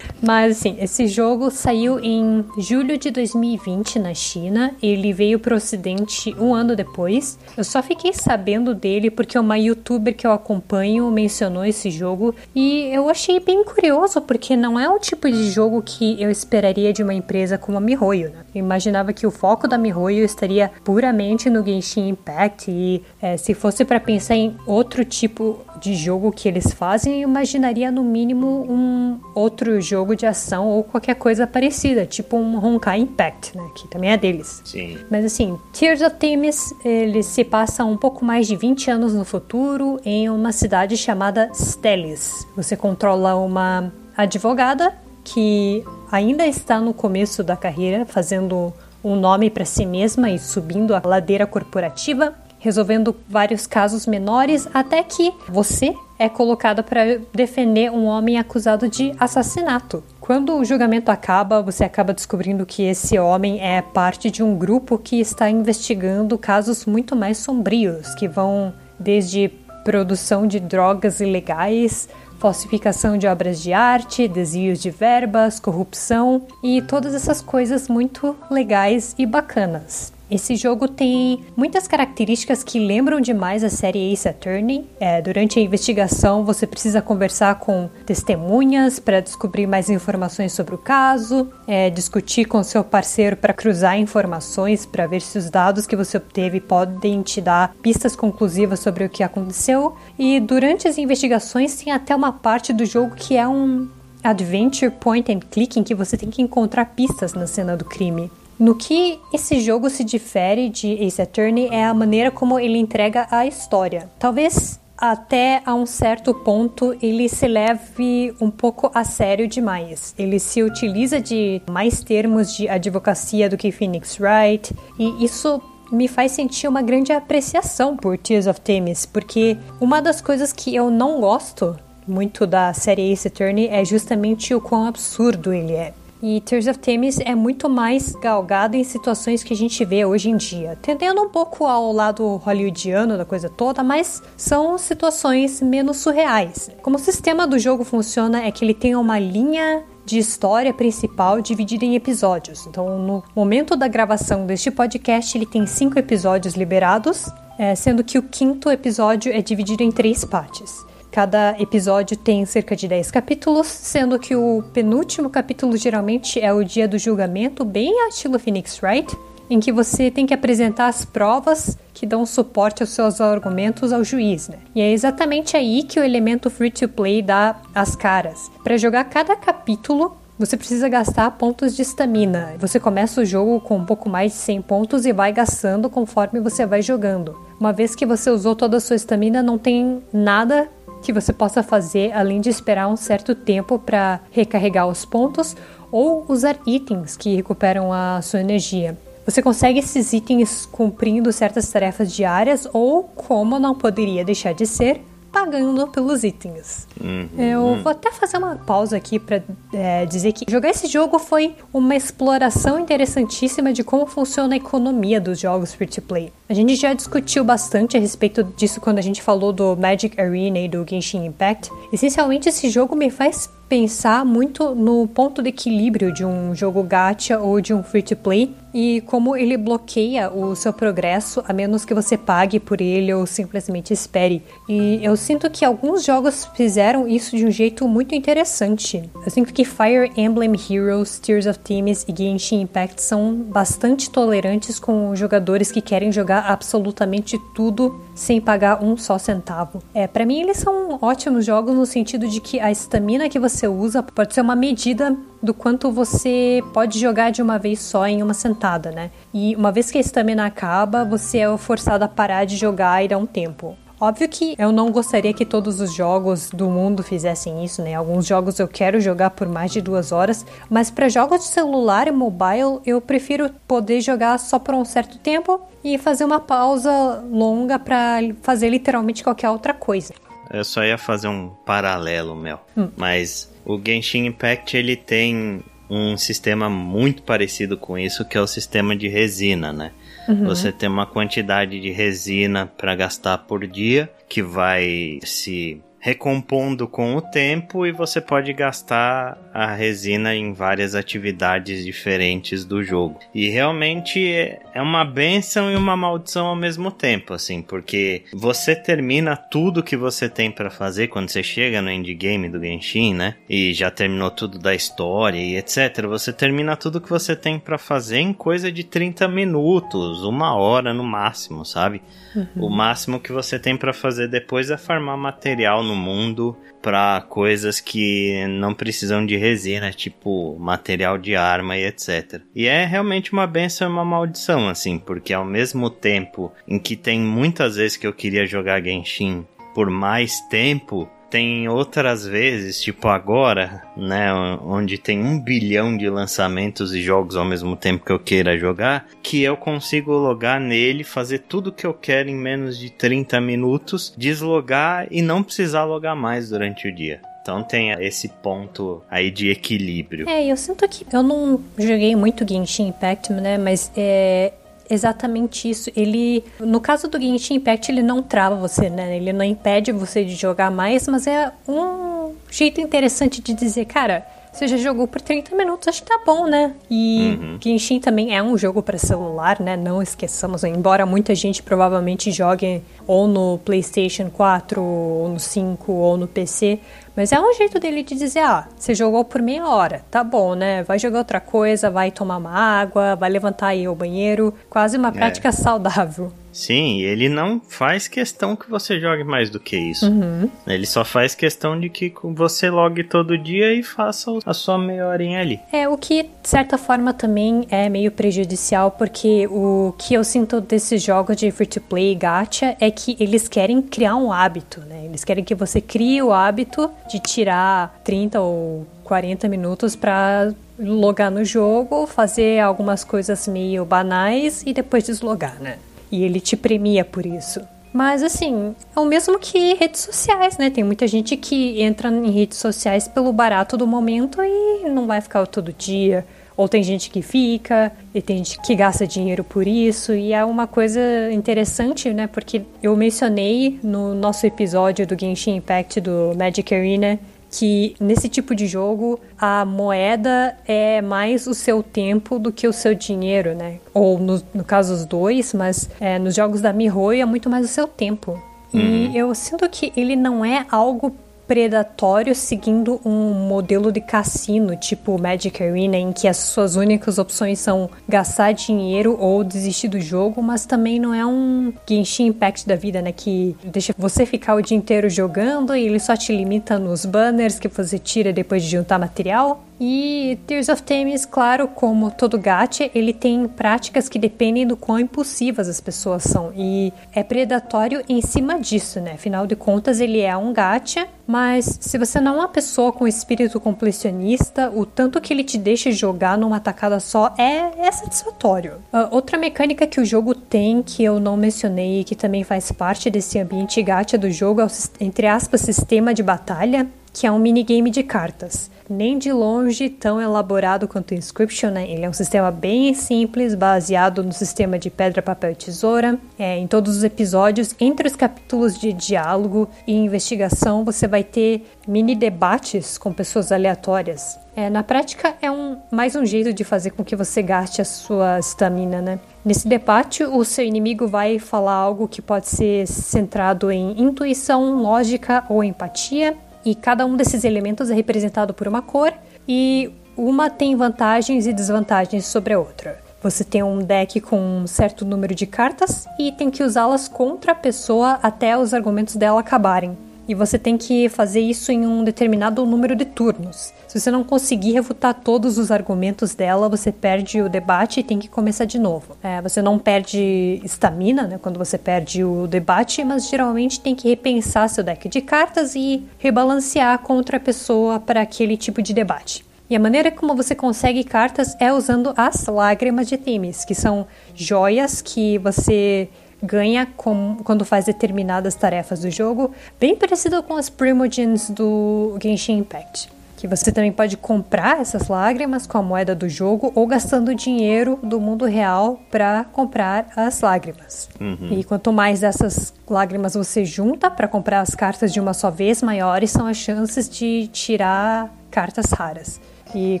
[0.22, 4.74] Mas assim, esse jogo saiu em julho de 2020 na China.
[4.82, 7.38] Ele veio pro ocidente um ano depois.
[7.56, 12.34] Eu só fiquei sabendo dele porque uma youtuber que eu acompanho mencionou esse jogo.
[12.54, 16.92] E eu achei bem curioso, porque não é o tipo de jogo que eu esperaria
[16.92, 18.44] de uma empresa como a MiHoYo, né?
[18.54, 23.54] Eu imaginava que o foco da MiHoYo estaria puramente no Genshin Impact e é, se
[23.54, 28.66] fosse para pensar em outro tipo de jogo que eles fazem, eu imaginaria no mínimo
[28.68, 33.88] um outro jogo de ação ou qualquer coisa parecida, tipo um Honkai Impact, né, que
[33.88, 34.60] também é deles.
[34.64, 34.98] Sim.
[35.10, 39.24] Mas assim, Tears of Themis, ele se passa um pouco mais de 20 anos no
[39.24, 42.46] futuro em uma cidade chamada Stelis.
[42.56, 49.64] Você controla uma advogada que ainda está no começo da carreira, fazendo um nome para
[49.64, 56.28] si mesma e subindo a ladeira corporativa, resolvendo vários casos menores, até que você é
[56.28, 60.04] colocada para defender um homem acusado de assassinato.
[60.20, 64.98] Quando o julgamento acaba, você acaba descobrindo que esse homem é parte de um grupo
[64.98, 69.48] que está investigando casos muito mais sombrios, que vão desde
[69.82, 72.08] produção de drogas ilegais
[72.40, 79.14] falsificação de obras de arte, desvios de verbas, corrupção e todas essas coisas muito legais
[79.18, 80.19] e bacanas.
[80.30, 84.86] Esse jogo tem muitas características que lembram demais a série Ace Attorney.
[85.00, 90.78] É, durante a investigação, você precisa conversar com testemunhas para descobrir mais informações sobre o
[90.78, 95.96] caso, é, discutir com seu parceiro para cruzar informações para ver se os dados que
[95.96, 99.96] você obteve podem te dar pistas conclusivas sobre o que aconteceu.
[100.16, 103.88] E durante as investigações, tem até uma parte do jogo que é um
[104.22, 108.30] adventure point and click em que você tem que encontrar pistas na cena do crime.
[108.60, 113.26] No que esse jogo se difere de Ace Attorney é a maneira como ele entrega
[113.30, 114.10] a história.
[114.18, 120.14] Talvez até a um certo ponto ele se leve um pouco a sério demais.
[120.18, 125.58] Ele se utiliza de mais termos de advocacia do que Phoenix Wright, e isso
[125.90, 130.76] me faz sentir uma grande apreciação por Tears of Themis, porque uma das coisas que
[130.76, 131.74] eu não gosto
[132.06, 135.94] muito da série Ace Attorney é justamente o quão absurdo ele é.
[136.22, 140.28] E Tears of Themis é muito mais galgado em situações que a gente vê hoje
[140.28, 145.96] em dia, tendendo um pouco ao lado hollywoodiano da coisa toda, mas são situações menos
[145.98, 146.70] surreais.
[146.82, 151.40] Como o sistema do jogo funciona é que ele tem uma linha de história principal
[151.40, 152.66] dividida em episódios.
[152.66, 158.18] Então, no momento da gravação deste podcast, ele tem cinco episódios liberados, é, sendo que
[158.18, 160.84] o quinto episódio é dividido em três partes.
[161.10, 166.62] Cada episódio tem cerca de 10 capítulos, sendo que o penúltimo capítulo geralmente é o
[166.62, 169.16] dia do julgamento, bem estilo Phoenix Wright,
[169.50, 174.04] em que você tem que apresentar as provas que dão suporte aos seus argumentos ao
[174.04, 174.58] juiz, né?
[174.72, 178.48] E é exatamente aí que o elemento free to play dá as caras.
[178.62, 182.54] Para jogar cada capítulo, você precisa gastar pontos de estamina.
[182.58, 186.40] Você começa o jogo com um pouco mais de 100 pontos e vai gastando conforme
[186.40, 187.36] você vai jogando.
[187.60, 190.66] Uma vez que você usou toda a sua estamina, não tem nada
[191.02, 195.56] que você possa fazer além de esperar um certo tempo para recarregar os pontos
[195.90, 198.96] ou usar itens que recuperam a sua energia.
[199.24, 205.02] Você consegue esses itens cumprindo certas tarefas diárias ou, como não poderia deixar de ser,
[205.30, 206.86] pagando pelos itens.
[207.00, 207.82] Uhum, Eu uhum.
[207.82, 211.96] vou até fazer uma pausa aqui para é, dizer que jogar esse jogo foi uma
[211.96, 216.32] exploração interessantíssima de como funciona a economia dos jogos free to play.
[216.48, 220.58] A gente já discutiu bastante a respeito disso quando a gente falou do Magic Arena
[220.58, 221.70] e do Genshin Impact.
[221.92, 227.38] Essencialmente, esse jogo me faz pensar muito no ponto de equilíbrio de um jogo gacha
[227.38, 231.84] ou de um free to play e como ele bloqueia o seu progresso a menos
[231.84, 234.42] que você pague por ele ou simplesmente espere.
[234.68, 239.08] E eu sinto que alguns jogos fizeram isso de um jeito muito interessante.
[239.24, 244.78] Eu sinto que Fire Emblem Heroes, Tears of Themis e Genshin Impact são bastante tolerantes
[244.78, 249.82] com jogadores que querem jogar absolutamente tudo sem pagar um só centavo.
[249.94, 253.66] É, para mim eles são ótimos jogos no sentido de que a estamina que você
[253.68, 258.22] usa pode ser uma medida do quanto você pode jogar de uma vez só em
[258.22, 259.10] uma sentada, né?
[259.32, 263.08] E uma vez que a estamina acaba, você é forçado a parar de jogar e
[263.08, 263.76] dar um tempo.
[264.00, 267.94] Óbvio que eu não gostaria que todos os jogos do mundo fizessem isso, né?
[267.94, 272.08] Alguns jogos eu quero jogar por mais de duas horas, mas para jogos de celular
[272.08, 277.22] e mobile eu prefiro poder jogar só por um certo tempo e fazer uma pausa
[277.30, 280.14] longa para fazer literalmente qualquer outra coisa.
[280.50, 282.64] Eu só ia fazer um paralelo, Mel.
[282.96, 288.46] Mas o Genshin Impact ele tem um sistema muito parecido com isso, que é o
[288.46, 289.92] sistema de resina, né?
[290.28, 297.14] Você tem uma quantidade de resina para gastar por dia, que vai se recompondo com
[297.14, 303.20] o tempo e você pode gastar a resina em várias atividades diferentes do jogo.
[303.34, 304.32] E realmente
[304.74, 309.96] é uma benção e uma maldição ao mesmo tempo, assim, porque você termina tudo que
[309.96, 313.36] você tem para fazer quando você chega no endgame do Genshin, né?
[313.48, 316.06] E já terminou tudo da história e etc.
[316.08, 320.94] Você termina tudo que você tem para fazer em coisa de 30 minutos, uma hora
[320.94, 322.00] no máximo, sabe?
[322.34, 322.66] Uhum.
[322.66, 327.80] O máximo que você tem para fazer depois é farmar material no mundo para coisas
[327.80, 332.40] que não precisam de resina, tipo material de arma e etc.
[332.54, 336.96] E é realmente uma benção e uma maldição, assim, porque ao mesmo tempo em que
[336.96, 343.08] tem muitas vezes que eu queria jogar Genshin por mais tempo, tem outras vezes, tipo
[343.08, 348.18] agora, né, onde tem um bilhão de lançamentos e jogos ao mesmo tempo que eu
[348.18, 352.90] queira jogar, que eu consigo logar nele, fazer tudo que eu quero em menos de
[352.90, 357.20] 30 minutos, deslogar e não precisar logar mais durante o dia.
[357.42, 360.28] Então tem esse ponto aí de equilíbrio.
[360.28, 363.56] É, eu sinto que eu não joguei muito Genshin Impact, né?
[363.56, 364.52] Mas é,
[364.90, 365.90] exatamente isso.
[365.96, 369.16] Ele, no caso do Genshin Impact, ele não trava você, né?
[369.16, 374.26] Ele não impede você de jogar mais, mas é um jeito interessante de dizer, cara,
[374.52, 376.74] você já jogou por 30 minutos, acho que tá bom, né?
[376.90, 377.58] E uhum.
[377.62, 379.76] Genshin também é um jogo para celular, né?
[379.76, 386.16] Não esqueçamos, embora muita gente provavelmente jogue ou no PlayStation 4, ou no 5, ou
[386.16, 386.80] no PC,
[387.16, 390.54] mas é um jeito dele de dizer, ah, você jogou por meia hora, tá bom,
[390.54, 390.82] né?
[390.82, 395.08] Vai jogar outra coisa, vai tomar uma água, vai levantar aí o banheiro, quase uma
[395.08, 395.12] é.
[395.12, 395.52] prática é.
[395.52, 396.32] saudável.
[396.52, 400.10] Sim, ele não faz questão que você jogue mais do que isso.
[400.10, 400.50] Uhum.
[400.66, 405.06] Ele só faz questão de que você logue todo dia e faça a sua meia
[405.06, 405.60] horinha ali.
[405.72, 410.60] É, o que de certa forma também é meio prejudicial, porque o que eu sinto
[410.60, 415.04] desses jogos de free to play gacha é que eles querem criar um hábito, né?
[415.04, 421.30] Eles querem que você crie o hábito de tirar 30 ou 40 minutos para logar
[421.30, 425.78] no jogo, fazer algumas coisas meio banais e depois deslogar, né?
[426.10, 427.60] e ele te premia por isso.
[427.92, 430.70] Mas assim, é o mesmo que redes sociais, né?
[430.70, 435.20] Tem muita gente que entra em redes sociais pelo barato do momento e não vai
[435.20, 436.24] ficar todo dia.
[436.56, 440.44] Ou tem gente que fica, e tem gente que gasta dinheiro por isso, e é
[440.44, 441.00] uma coisa
[441.32, 442.26] interessante, né?
[442.26, 447.18] Porque eu mencionei no nosso episódio do Genshin Impact do Magic Arena
[447.50, 452.72] que nesse tipo de jogo a moeda é mais o seu tempo do que o
[452.72, 453.78] seu dinheiro, né?
[453.92, 457.64] Ou no, no caso os dois, mas é, nos jogos da MiHoYo é muito mais
[457.64, 458.40] o seu tempo.
[458.72, 458.80] Uhum.
[458.80, 461.14] E eu sinto que ele não é algo
[461.50, 467.58] predatório seguindo um modelo de cassino, tipo Magic Arena, em que as suas únicas opções
[467.58, 472.76] são gastar dinheiro ou desistir do jogo, mas também não é um Genshin Impact da
[472.76, 473.10] vida, né?
[473.10, 477.58] Que deixa você ficar o dia inteiro jogando e ele só te limita nos banners
[477.58, 479.64] que você tira depois de juntar material.
[479.80, 485.00] E Tears of Themis, claro, como todo gacha, ele tem práticas que dependem do quão
[485.00, 486.52] impulsivas as pessoas são.
[486.54, 489.12] E é predatório em cima disso, né?
[489.12, 493.08] Afinal de contas, ele é um gacha, mas se você não é uma pessoa com
[493.08, 498.74] espírito completionista, o tanto que ele te deixa jogar numa tacada só é, é satisfatório.
[498.92, 502.70] Uh, outra mecânica que o jogo tem, que eu não mencionei e que também faz
[502.70, 507.32] parte desse ambiente gacha do jogo, é o, entre aspas, sistema de batalha, que é
[507.32, 511.88] um minigame de cartas nem de longe tão elaborado quanto o Inscription, né?
[511.88, 516.18] Ele é um sistema bem simples, baseado no sistema de pedra, papel e tesoura.
[516.36, 521.64] É, em todos os episódios, entre os capítulos de diálogo e investigação, você vai ter
[521.86, 524.38] mini debates com pessoas aleatórias.
[524.56, 527.84] É, na prática, é um, mais um jeito de fazer com que você gaste a
[527.84, 529.20] sua estamina, né?
[529.44, 535.44] Nesse debate, o seu inimigo vai falar algo que pode ser centrado em intuição, lógica
[535.48, 539.12] ou empatia, e cada um desses elementos é representado por uma cor
[539.46, 543.00] e uma tem vantagens e desvantagens sobre a outra.
[543.22, 547.52] Você tem um deck com um certo número de cartas e tem que usá-las contra
[547.52, 549.96] a pessoa até os argumentos dela acabarem
[550.30, 553.74] e você tem que fazer isso em um determinado número de turnos.
[553.88, 558.16] Se você não conseguir refutar todos os argumentos dela, você perde o debate e tem
[558.16, 559.16] que começar de novo.
[559.24, 564.08] É, você não perde estamina né, quando você perde o debate, mas geralmente tem que
[564.08, 569.44] repensar seu deck de cartas e rebalancear contra a pessoa para aquele tipo de debate.
[569.68, 574.06] E a maneira como você consegue cartas é usando as lágrimas de Themis, que são
[574.32, 576.08] joias que você
[576.42, 582.58] ganha com, quando faz determinadas tarefas do jogo, bem parecido com as Primogens do Genshin
[582.58, 583.08] Impact.
[583.36, 587.98] que você também pode comprar essas lágrimas com a moeda do jogo ou gastando dinheiro
[588.02, 591.08] do mundo real para comprar as lágrimas.
[591.18, 591.48] Uhum.
[591.58, 595.82] E quanto mais dessas lágrimas você junta para comprar as cartas de uma só vez,
[595.82, 599.40] maiores são as chances de tirar cartas raras.
[599.74, 600.00] E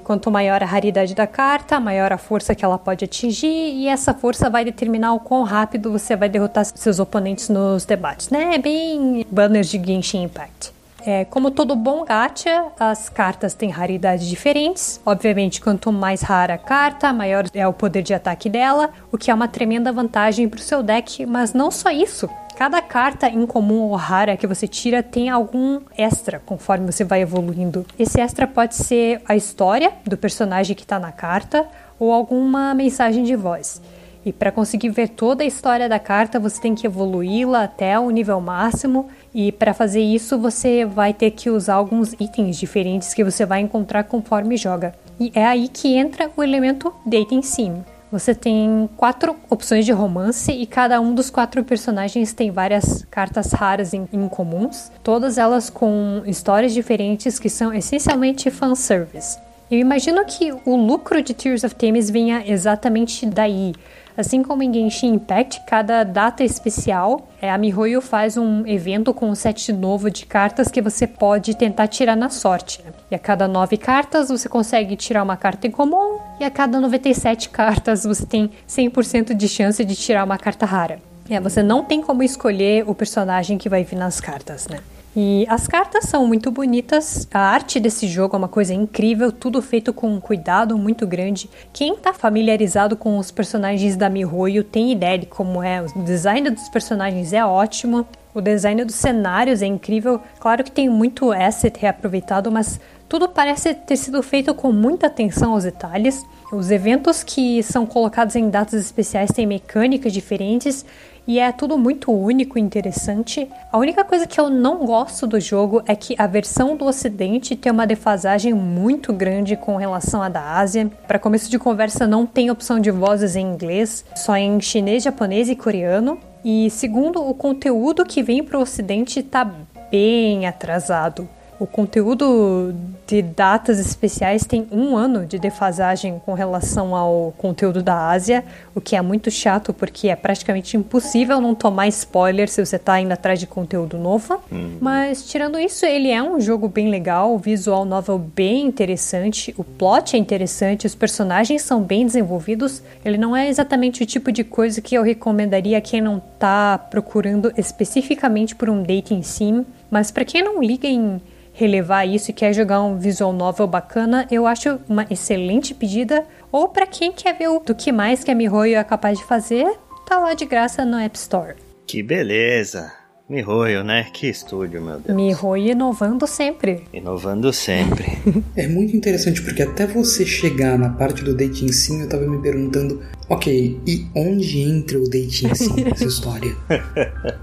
[0.00, 4.12] quanto maior a raridade da carta, maior a força que ela pode atingir, e essa
[4.12, 8.54] força vai determinar o quão rápido você vai derrotar seus oponentes nos debates, né?
[8.54, 10.72] É bem banners de Genshin Impact.
[11.06, 15.00] É, como todo bom gacha, as cartas têm raridades diferentes.
[15.04, 19.30] Obviamente, quanto mais rara a carta, maior é o poder de ataque dela, o que
[19.30, 21.24] é uma tremenda vantagem para o seu deck.
[21.24, 22.28] Mas não só isso.
[22.56, 27.86] Cada carta incomum ou rara que você tira tem algum extra conforme você vai evoluindo.
[27.98, 31.66] Esse extra pode ser a história do personagem que está na carta
[31.98, 33.80] ou alguma mensagem de voz.
[34.24, 38.10] E para conseguir ver toda a história da carta, você tem que evoluí-la até o
[38.10, 43.24] nível máximo e para fazer isso, você vai ter que usar alguns itens diferentes que
[43.24, 44.94] você vai encontrar conforme joga.
[45.18, 47.84] E é aí que entra o elemento Dating Sim.
[48.10, 53.52] Você tem quatro opções de romance e cada um dos quatro personagens tem várias cartas
[53.52, 59.38] raras incomuns, todas elas com histórias diferentes que são essencialmente fanservice.
[59.70, 63.72] Eu imagino que o lucro de Tears of Themis venha exatamente daí,
[64.20, 69.30] Assim como em Genshin Impact, cada data especial, é, a MiHoYo faz um evento com
[69.30, 72.82] um set novo de cartas que você pode tentar tirar na sorte.
[72.84, 72.92] Né?
[73.10, 76.78] E a cada nove cartas você consegue tirar uma carta em comum, e a cada
[76.78, 80.98] 97 cartas você tem 100% de chance de tirar uma carta rara.
[81.30, 84.80] É, você não tem como escolher o personagem que vai vir nas cartas, né?
[85.14, 89.60] E as cartas são muito bonitas, a arte desse jogo é uma coisa incrível, tudo
[89.60, 91.50] feito com um cuidado muito grande.
[91.72, 96.48] Quem está familiarizado com os personagens da MiHoYo tem ideia de como é, o design
[96.50, 100.20] dos personagens é ótimo, o design dos cenários é incrível.
[100.38, 105.54] Claro que tem muito asset reaproveitado, mas tudo parece ter sido feito com muita atenção
[105.54, 106.24] aos detalhes.
[106.52, 110.86] Os eventos que são colocados em datas especiais têm mecânicas diferentes
[111.26, 113.48] e é tudo muito único e interessante.
[113.72, 117.56] A única coisa que eu não gosto do jogo é que a versão do Ocidente
[117.56, 120.90] tem uma defasagem muito grande com relação à da Ásia.
[121.06, 125.48] Para começo de conversa, não tem opção de vozes em inglês, só em chinês, japonês
[125.48, 126.18] e coreano.
[126.44, 129.44] E segundo, o conteúdo que vem para o Ocidente está
[129.90, 131.28] bem atrasado.
[131.60, 132.74] O conteúdo
[133.06, 138.42] de datas especiais tem um ano de defasagem com relação ao conteúdo da Ásia,
[138.74, 142.98] o que é muito chato porque é praticamente impossível não tomar spoiler se você está
[142.98, 144.40] indo atrás de conteúdo novo.
[144.50, 144.78] Uhum.
[144.80, 149.62] Mas tirando isso, ele é um jogo bem legal, o visual novel bem interessante, o
[149.62, 152.82] plot é interessante, os personagens são bem desenvolvidos.
[153.04, 156.78] Ele não é exatamente o tipo de coisa que eu recomendaria a quem não está
[156.78, 161.20] procurando especificamente por um dating sim, mas para quem não liga em
[161.52, 166.26] relevar isso e quer jogar um visual novel bacana, eu acho uma excelente pedida.
[166.52, 169.24] Ou para quem quer ver o do que mais que a MiHoYo é capaz de
[169.24, 169.66] fazer,
[170.06, 171.56] tá lá de graça no App Store.
[171.86, 172.99] Que beleza!
[173.30, 174.08] Mihoyo, né?
[174.12, 175.16] Que estúdio, meu Deus.
[175.16, 176.82] Mihoyo inovando sempre.
[176.92, 178.18] Inovando sempre.
[178.56, 182.42] é muito interessante porque até você chegar na parte do dating sim, eu tava me
[182.42, 186.50] perguntando, ok, e onde entra o dating sim nessa história?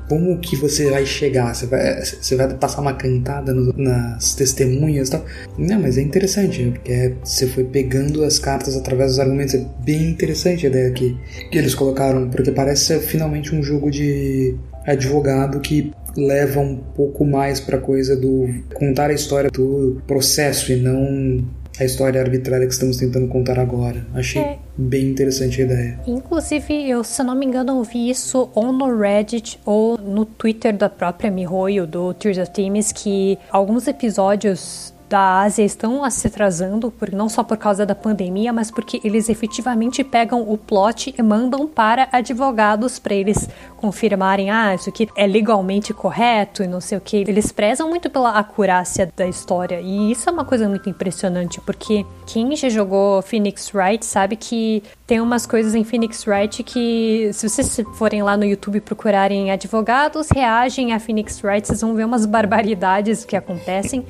[0.09, 1.55] Como que você vai chegar?
[1.55, 5.25] Você vai, você vai passar uma cantada no, nas testemunhas e tal?
[5.57, 9.55] Não, mas é interessante, porque você foi pegando as cartas através dos argumentos.
[9.55, 11.15] É bem interessante a ideia que,
[11.49, 14.53] que eles colocaram, porque parece ser finalmente um jogo de
[14.87, 20.77] advogado que leva um pouco mais para coisa do contar a história do processo e
[20.77, 21.45] não
[21.79, 24.05] a história arbitrária que estamos tentando contar agora.
[24.13, 24.57] Achei é.
[24.75, 25.99] bem interessante a ideia.
[26.07, 30.89] Inclusive, eu, se não me engano, ouvi isso ou no Reddit ou no Twitter da
[30.89, 37.11] própria Mihoyo, do Tears of Themis, que alguns episódios da Ásia estão se atrasando, por,
[37.11, 41.67] não só por causa da pandemia, mas porque eles efetivamente pegam o plot e mandam
[41.67, 47.01] para advogados para eles confirmarem, ah, isso aqui é legalmente correto e não sei o
[47.01, 47.17] que.
[47.17, 52.05] Eles prezam muito pela acurácia da história e isso é uma coisa muito impressionante, porque
[52.25, 57.47] quem já jogou Phoenix Wright sabe que tem umas coisas em Phoenix Wright que, se
[57.47, 62.25] vocês forem lá no YouTube procurarem advogados reagem a Phoenix Wright, vocês vão ver umas
[62.25, 64.05] barbaridades que acontecem.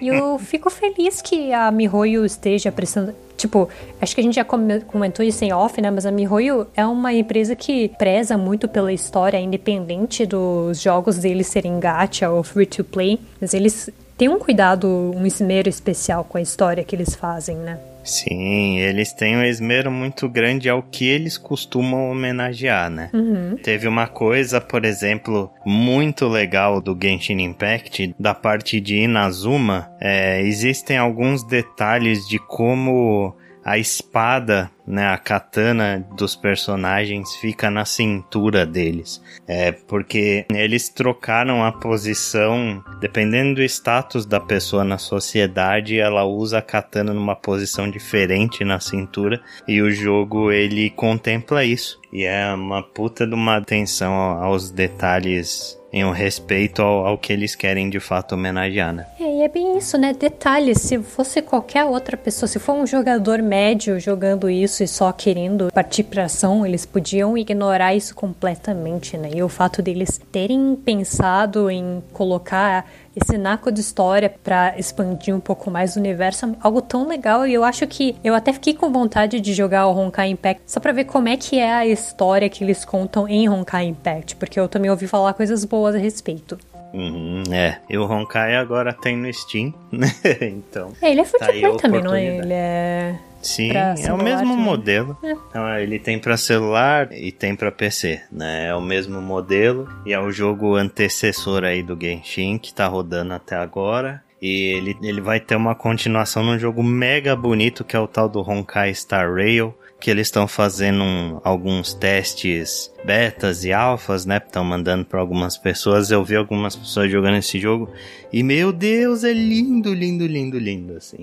[0.00, 3.14] E eu fico feliz que a MiHoYo esteja prestando.
[3.36, 3.68] Tipo,
[4.00, 5.90] acho que a gente já comentou isso em off, né?
[5.90, 11.48] Mas a MiHoYo é uma empresa que preza muito pela história, independente dos jogos deles
[11.48, 13.18] serem gacha ou free to play.
[13.40, 17.78] Mas eles têm um cuidado, um esmero especial com a história que eles fazem, né?
[18.04, 23.10] Sim, eles têm um esmero muito grande ao que eles costumam homenagear, né?
[23.12, 23.56] Uhum.
[23.56, 29.90] Teve uma coisa, por exemplo, muito legal do Genshin Impact, da parte de Inazuma.
[30.00, 37.86] É, existem alguns detalhes de como a espada, né, a katana dos personagens fica na
[37.86, 39.22] cintura deles.
[39.48, 46.58] É porque eles trocaram a posição, dependendo do status da pessoa na sociedade, ela usa
[46.58, 51.98] a katana numa posição diferente na cintura e o jogo ele contempla isso.
[52.12, 57.32] E é uma puta de uma atenção aos detalhes em um respeito ao, ao, que
[57.32, 59.06] eles querem de fato homenagear, né?
[59.20, 60.14] É, e é bem isso, né?
[60.14, 65.70] Detalhe, se fosse qualquer outra pessoa, se for um jogador médio jogando isso só querendo
[65.72, 69.30] partir pra ação, eles podiam ignorar isso completamente, né?
[69.34, 75.40] E o fato deles terem pensado em colocar esse naco de história para expandir um
[75.40, 78.74] pouco mais o universo, é algo tão legal e eu acho que eu até fiquei
[78.74, 81.86] com vontade de jogar o Honkai Impact só para ver como é que é a
[81.86, 85.98] história que eles contam em Honkai Impact, porque eu também ouvi falar coisas boas a
[85.98, 86.58] respeito.
[86.92, 90.08] Uhum, é, e o Honkai agora tem no Steam, né?
[90.42, 90.92] então.
[91.00, 92.24] É, ele é free to play também, não é?
[92.24, 94.64] Ele é Sim, é o mesmo também.
[94.64, 95.18] modelo.
[95.22, 95.32] É.
[95.32, 98.68] Então, ele tem para celular e tem para PC, né?
[98.68, 103.34] É o mesmo modelo e é o jogo antecessor aí do Genshin que tá rodando
[103.34, 104.22] até agora.
[104.40, 108.28] E ele, ele vai ter uma continuação num jogo mega bonito que é o tal
[108.28, 114.38] do Honkai Star Rail, que eles estão fazendo um, alguns testes betas e alfas, né?
[114.44, 116.10] Estão mandando para algumas pessoas.
[116.10, 117.88] Eu vi algumas pessoas jogando esse jogo
[118.32, 121.18] e meu Deus, é lindo, lindo, lindo, lindo, assim.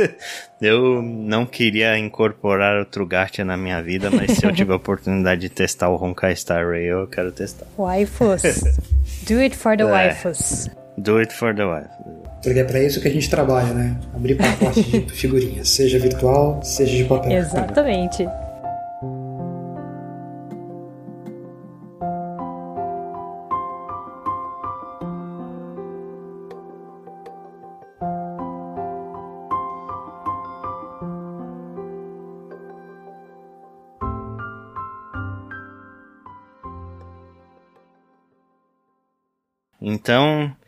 [0.60, 5.42] eu não queria incorporar outro gacha na minha vida, mas se eu tiver a oportunidade
[5.42, 7.66] de testar o Honkai Star Rail, eu quero testar.
[7.76, 8.42] Waifus.
[9.28, 9.86] Do it for the É.
[9.86, 10.70] waifus.
[10.96, 11.88] Do it for the wife.
[12.44, 13.96] Porque é pra isso que a gente trabalha, né?
[14.14, 17.32] Abrir pacote de figurinhas, seja virtual, seja de papel.
[17.32, 18.28] Exatamente.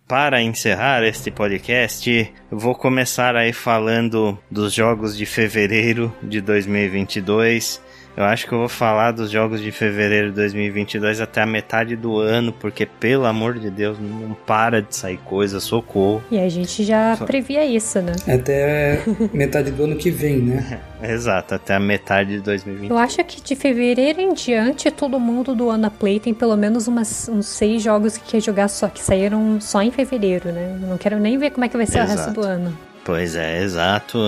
[0.06, 7.82] Para encerrar este podcast, vou começar aí falando dos jogos de fevereiro de 2022.
[8.16, 11.94] Eu acho que eu vou falar dos jogos de fevereiro de 2022 até a metade
[11.94, 16.24] do ano, porque pelo amor de Deus, não para de sair coisa, socorro.
[16.30, 18.12] E a gente já Só- previa isso, né?
[18.26, 19.02] Até
[19.34, 20.80] metade do ano que vem, né?
[21.02, 22.90] Exato, até a metade de 2022.
[22.90, 26.88] Eu acho que de fevereiro em diante, todo mundo do Ana Play tem pelo menos
[26.88, 30.78] umas, uns seis jogos que quer jogar só, que saíram só em fevereiro, né?
[30.80, 32.40] Eu não quero nem ver como é que vai ser o resto Exato.
[32.40, 32.78] do ano.
[33.04, 34.18] Pois é, exato.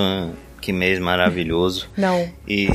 [0.60, 1.88] Que mês maravilhoso.
[1.96, 2.28] Não.
[2.46, 2.68] E,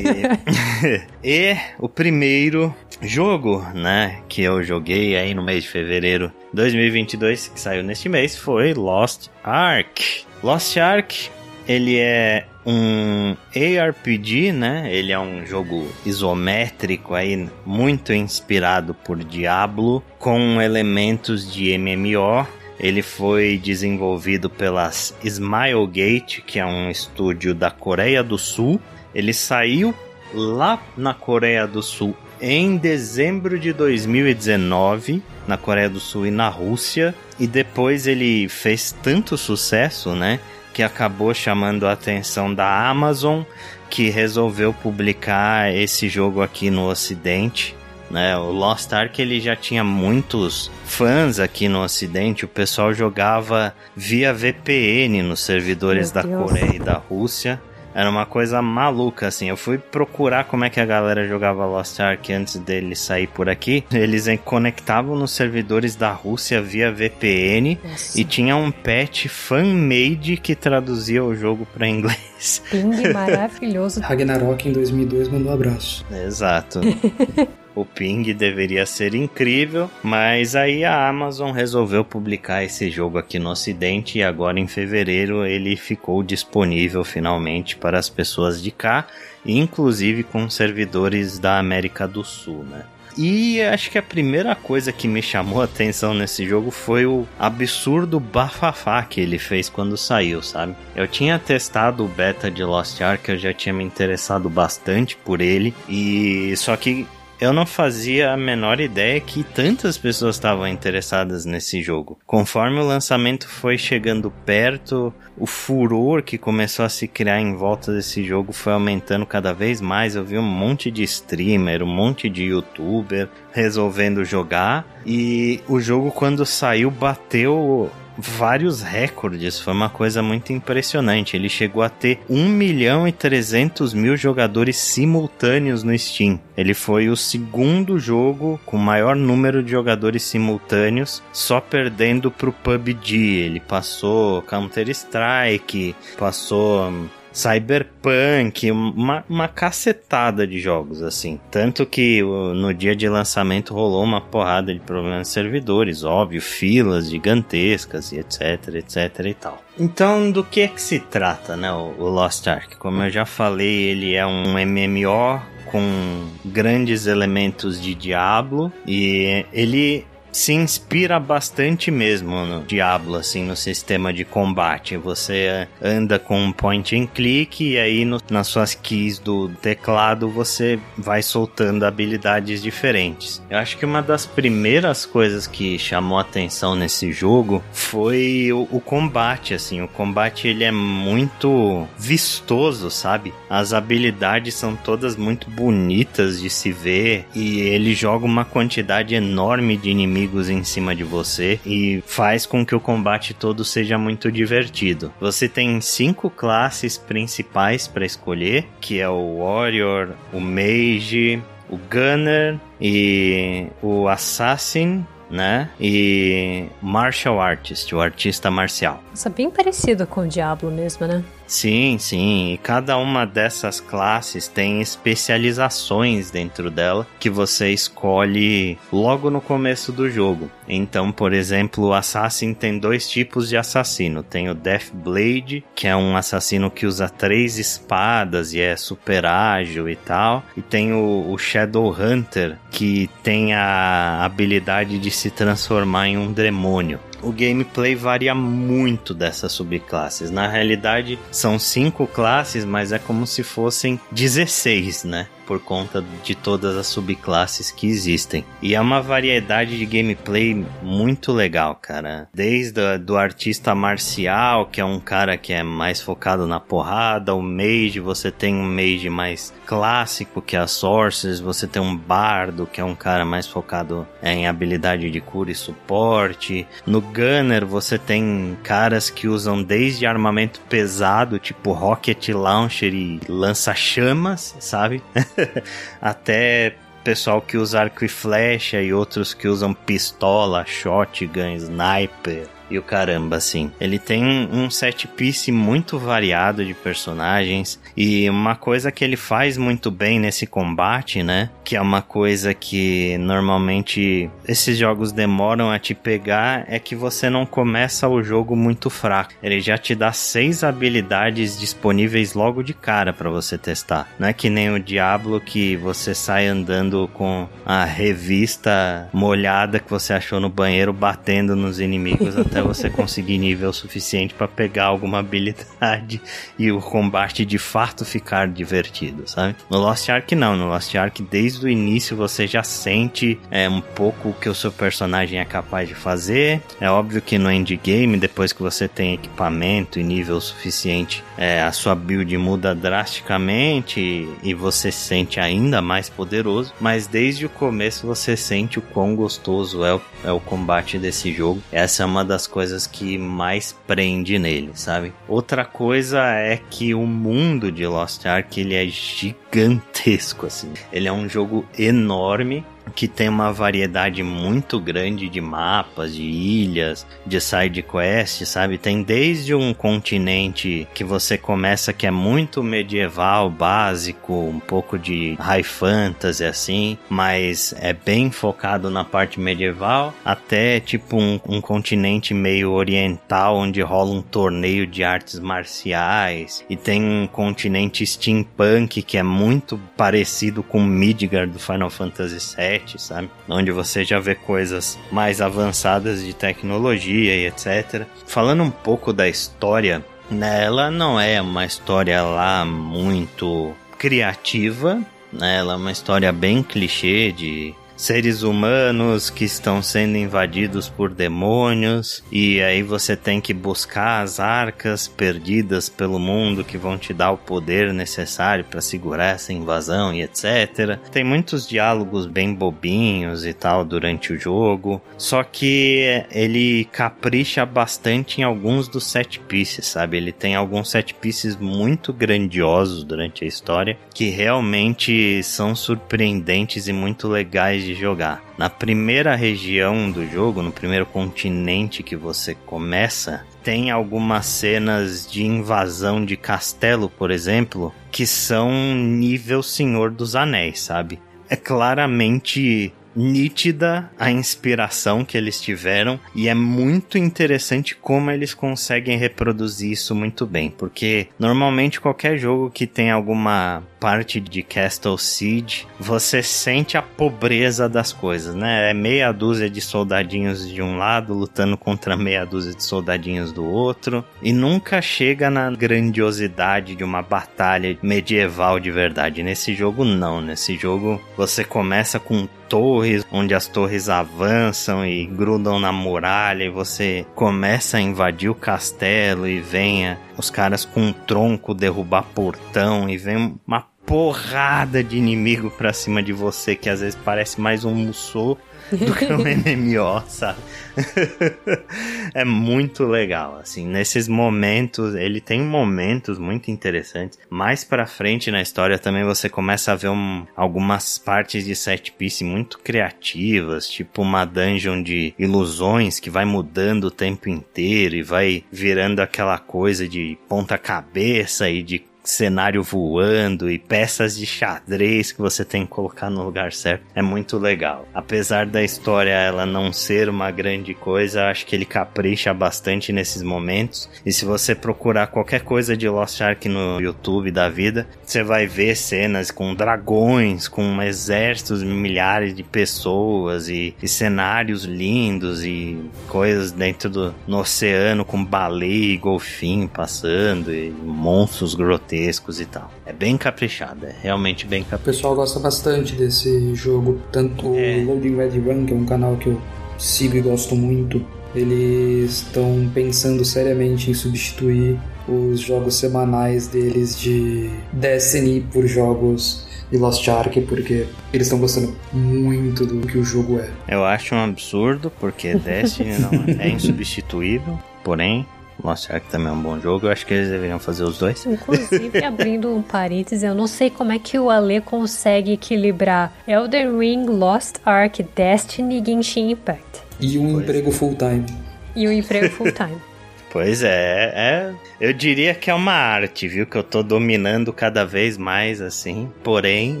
[1.22, 7.60] e o primeiro jogo, né, que eu joguei aí no mês de fevereiro 2022, que
[7.60, 10.24] saiu neste mês, foi Lost Ark.
[10.42, 11.30] Lost Ark,
[11.66, 14.88] ele é um ARPG, né?
[14.92, 22.46] Ele é um jogo isométrico aí, muito inspirado por Diablo, com elementos de MMO.
[22.78, 28.80] Ele foi desenvolvido pelas Smilegate, que é um estúdio da Coreia do Sul.
[29.14, 29.94] Ele saiu
[30.32, 36.48] lá na Coreia do Sul em dezembro de 2019, na Coreia do Sul e na
[36.48, 40.40] Rússia, e depois ele fez tanto sucesso, né,
[40.72, 43.42] que acabou chamando a atenção da Amazon,
[43.90, 47.74] que resolveu publicar esse jogo aqui no Ocidente.
[48.10, 52.44] Né, o Lost Ark ele já tinha muitos fãs aqui no Ocidente.
[52.44, 56.50] O pessoal jogava via VPN nos servidores Meu da Deus.
[56.50, 57.60] Coreia e da Rússia.
[57.94, 59.48] Era uma coisa maluca, assim.
[59.48, 63.48] Eu fui procurar como é que a galera jogava Lost Ark antes dele sair por
[63.48, 63.82] aqui.
[63.92, 68.20] Eles conectavam nos servidores da Rússia via VPN Nossa.
[68.20, 72.62] e tinha um patch fan-made que traduzia o jogo para inglês.
[72.70, 74.00] Ping maravilhoso.
[74.00, 76.06] Ragnarok em 2002 mandou um abraço.
[76.12, 76.80] Exato.
[77.74, 83.50] O ping deveria ser incrível, mas aí a Amazon resolveu publicar esse jogo aqui no
[83.50, 89.06] Ocidente e agora em fevereiro ele ficou disponível finalmente para as pessoas de cá,
[89.46, 92.84] inclusive com servidores da América do Sul, né?
[93.20, 97.26] E acho que a primeira coisa que me chamou a atenção nesse jogo foi o
[97.36, 100.76] absurdo bafafá que ele fez quando saiu, sabe?
[100.94, 105.40] Eu tinha testado o beta de Lost Ark, eu já tinha me interessado bastante por
[105.40, 107.08] ele, e só que
[107.40, 112.18] eu não fazia a menor ideia que tantas pessoas estavam interessadas nesse jogo.
[112.26, 117.92] Conforme o lançamento foi chegando perto, o furor que começou a se criar em volta
[117.92, 120.16] desse jogo foi aumentando cada vez mais.
[120.16, 124.84] Eu vi um monte de streamer, um monte de youtuber resolvendo jogar.
[125.06, 129.60] E o jogo, quando saiu, bateu vários recordes.
[129.60, 131.36] Foi uma coisa muito impressionante.
[131.36, 136.40] Ele chegou a ter 1 milhão e 300 mil jogadores simultâneos no Steam.
[136.56, 143.16] Ele foi o segundo jogo com maior número de jogadores simultâneos, só perdendo pro PUBG.
[143.16, 151.38] Ele passou Counter-Strike, passou hum, Cyberpunk, uma, uma cacetada de jogos, assim.
[151.50, 157.10] Tanto que no dia de lançamento rolou uma porrada de problemas de servidores, óbvio, filas
[157.10, 159.62] gigantescas e etc, etc e tal.
[159.78, 162.76] Então, do que é que se trata, né, o Lost Ark?
[162.76, 170.06] Como eu já falei, ele é um MMO com grandes elementos de Diablo e ele
[170.38, 174.96] se inspira bastante mesmo no Diablo, assim, no sistema de combate.
[174.96, 180.28] Você anda com um point and click e aí no, nas suas keys do teclado
[180.28, 183.42] você vai soltando habilidades diferentes.
[183.50, 188.80] Eu acho que uma das primeiras coisas que chamou atenção nesse jogo foi o, o
[188.80, 189.82] combate, assim.
[189.82, 193.34] O combate ele é muito vistoso, sabe?
[193.50, 199.76] As habilidades são todas muito bonitas de se ver e ele joga uma quantidade enorme
[199.76, 203.96] de inimigos inimigos em cima de você e faz com que o combate todo seja
[203.96, 205.12] muito divertido.
[205.20, 212.58] Você tem cinco classes principais para escolher, que é o Warrior, o Mage, o Gunner
[212.80, 215.68] e o Assassin né?
[215.78, 219.02] E Martial Artist, o artista marcial.
[219.12, 221.22] Isso é bem parecido com o Diablo mesmo, né?
[221.48, 222.52] Sim, sim.
[222.52, 229.90] E cada uma dessas classes tem especializações dentro dela que você escolhe logo no começo
[229.90, 230.50] do jogo.
[230.68, 234.22] Então, por exemplo, o Assassin tem dois tipos de assassino.
[234.22, 239.24] Tem o Death Blade, que é um assassino que usa três espadas e é super
[239.24, 240.44] ágil e tal.
[240.54, 246.30] E tem o, o Shadow Hunter, que tem a habilidade de se transformar em um
[246.30, 250.30] demônio o gameplay varia muito dessas subclasses.
[250.30, 255.28] Na realidade, são cinco classes, mas é como se fossem 16, né?
[255.48, 258.44] Por conta de todas as subclasses que existem.
[258.60, 262.28] E é uma variedade de gameplay muito legal, cara.
[262.34, 267.34] Desde a, do artista marcial, que é um cara que é mais focado na porrada,
[267.34, 271.96] o mage, você tem um mage mais clássico, que é a Sorceress, você tem um
[271.96, 276.66] bardo, que é um cara mais focado é, em habilidade de cura e suporte.
[276.84, 284.54] No Gunner, você tem caras que usam desde armamento pesado, tipo rocket launcher e lança-chamas,
[284.60, 285.02] sabe?
[286.00, 292.78] Até pessoal que usa arco e flecha e outros que usam pistola, shotgun, sniper e
[292.78, 293.70] o caramba, assim.
[293.80, 299.56] Ele tem um set piece muito variado de personagens e uma coisa que ele faz
[299.56, 301.50] muito bem nesse combate, né?
[301.64, 307.28] Que é uma coisa que normalmente esses jogos demoram a te pegar, é que você
[307.28, 309.32] não começa o jogo muito fraco.
[309.42, 314.08] Ele já te dá seis habilidades disponíveis logo de cara para você testar.
[314.18, 319.90] Não é que nem o Diablo que você sai andando com a revista molhada que
[319.90, 324.86] você achou no banheiro batendo nos inimigos até até você conseguir nível suficiente para pegar
[324.86, 326.20] alguma habilidade
[326.58, 329.54] e o combate de fato ficar divertido, sabe?
[329.70, 333.80] No Lost Ark não, no Lost Ark desde o início você já sente é, um
[333.80, 336.60] pouco o que o seu personagem é capaz de fazer.
[336.80, 341.70] É óbvio que no endgame, depois que você tem equipamento e nível suficiente, é, a
[341.72, 348.06] sua build muda drasticamente e, você se sente ainda mais poderoso, mas desde o começo
[348.06, 351.62] você sente o quão gostoso é o, é o combate desse jogo.
[351.70, 355.12] Essa é uma das coisas que mais prende nele, sabe?
[355.26, 360.72] Outra coisa é que o mundo de Lost Ark ele é gigantesco assim.
[360.92, 362.64] Ele é um jogo enorme
[362.94, 368.78] que tem uma variedade muito grande de mapas, de ilhas, de side quests, sabe?
[368.78, 375.36] Tem desde um continente que você começa que é muito medieval, básico, um pouco de
[375.40, 382.34] high fantasy assim, mas é bem focado na parte medieval, até tipo um, um continente
[382.34, 389.16] meio oriental onde rola um torneio de artes marciais e tem um continente steampunk que
[389.16, 393.30] é muito parecido com Midgard do Final Fantasy VII sabe?
[393.48, 398.06] Onde você já vê coisas mais avançadas de tecnologia e etc.
[398.26, 400.64] Falando um pouco da história, né?
[400.64, 405.00] Ela não é uma história lá muito criativa,
[405.32, 405.58] Né?
[405.58, 412.22] Ela é uma história bem clichê de seres humanos que estão sendo invadidos por demônios
[412.30, 417.32] e aí você tem que buscar as arcas perdidas pelo mundo que vão te dar
[417.32, 420.96] o poder necessário para segurar essa invasão e etc.
[421.10, 428.40] Tem muitos diálogos bem bobinhos e tal durante o jogo, só que ele capricha bastante
[428.40, 430.18] em alguns dos set pieces, sabe?
[430.18, 436.92] Ele tem alguns set pieces muito grandiosos durante a história que realmente são surpreendentes e
[436.92, 438.44] muito legais de jogar.
[438.58, 445.44] Na primeira região do jogo, no primeiro continente que você começa, tem algumas cenas de
[445.44, 451.18] invasão de castelo, por exemplo, que são nível Senhor dos Anéis, sabe?
[451.48, 459.18] É claramente nítida a inspiração que eles tiveram e é muito interessante como eles conseguem
[459.18, 465.86] reproduzir isso muito bem, porque normalmente qualquer jogo que tem alguma parte de Castle Siege,
[465.98, 468.90] você sente a pobreza das coisas, né?
[468.90, 473.64] É meia dúzia de soldadinhos de um lado lutando contra meia dúzia de soldadinhos do
[473.64, 479.42] outro e nunca chega na grandiosidade de uma batalha medieval de verdade.
[479.42, 485.80] Nesse jogo não, nesse jogo você começa com torres, onde as torres avançam e grudam
[485.80, 491.12] na muralha e você começa a invadir o castelo e venha os caras com um
[491.12, 497.00] tronco derrubar portão e vem uma porrada de inimigo pra cima de você que às
[497.00, 498.58] vezes parece mais um Musou
[498.90, 500.58] do que um MMO, sabe?
[502.34, 507.38] é muito legal, assim, nesses momentos, ele tem momentos muito interessantes.
[507.50, 512.12] Mais pra frente na história também você começa a ver um, algumas partes de set
[512.12, 518.22] piece muito criativas, tipo uma dungeon de ilusões que vai mudando o tempo inteiro e
[518.22, 525.32] vai virando aquela coisa de ponta cabeça e de cenário voando e peças de xadrez
[525.32, 527.04] que você tem que colocar no lugar certo.
[527.14, 528.06] É muito legal.
[528.12, 533.42] Apesar da história ela não ser uma grande coisa, acho que ele capricha bastante nesses
[533.42, 534.08] momentos.
[534.24, 538.66] E se você procurar qualquer coisa de Lost Ark no YouTube da vida, você vai
[538.66, 545.98] ver cenas com dragões, com exércitos, milhares de pessoas e, e cenários lindos e
[546.28, 552.66] coisas dentro do no oceano com baleia e golfinho passando e monstros grotescos gigantescos e
[552.66, 552.90] tal.
[553.06, 555.10] É bem caprichado, é realmente bem caprichado.
[555.10, 557.98] O pessoal gosta bastante desse jogo, tanto é.
[557.98, 559.60] o Loading Ready Run, que é um canal que eu
[559.98, 564.98] sigo e gosto muito, eles estão pensando seriamente em substituir
[565.28, 571.96] os jogos semanais deles de Destiny por jogos de Lost Ark, porque eles estão gostando
[572.12, 573.70] muito do que o jogo é.
[573.88, 578.46] Eu acho um absurdo, porque Destiny não é insubstituível, porém
[578.82, 580.06] Lost Ark também é um bom jogo.
[580.06, 581.44] Eu acho que eles deveriam fazer os dois.
[581.44, 586.98] Inclusive, abrindo um parênteses, eu não sei como é que o Ale consegue equilibrar Elden
[586.98, 590.02] Ring, Lost Ark, Destiny e Genshin Impact.
[590.20, 590.92] E um pois emprego é.
[590.92, 591.46] full-time.
[591.94, 592.96] E um emprego full-time.
[593.50, 596.66] Pois é, é, eu diria que é uma arte, viu?
[596.66, 599.32] Que eu tô dominando cada vez mais, assim.
[599.42, 600.00] Porém.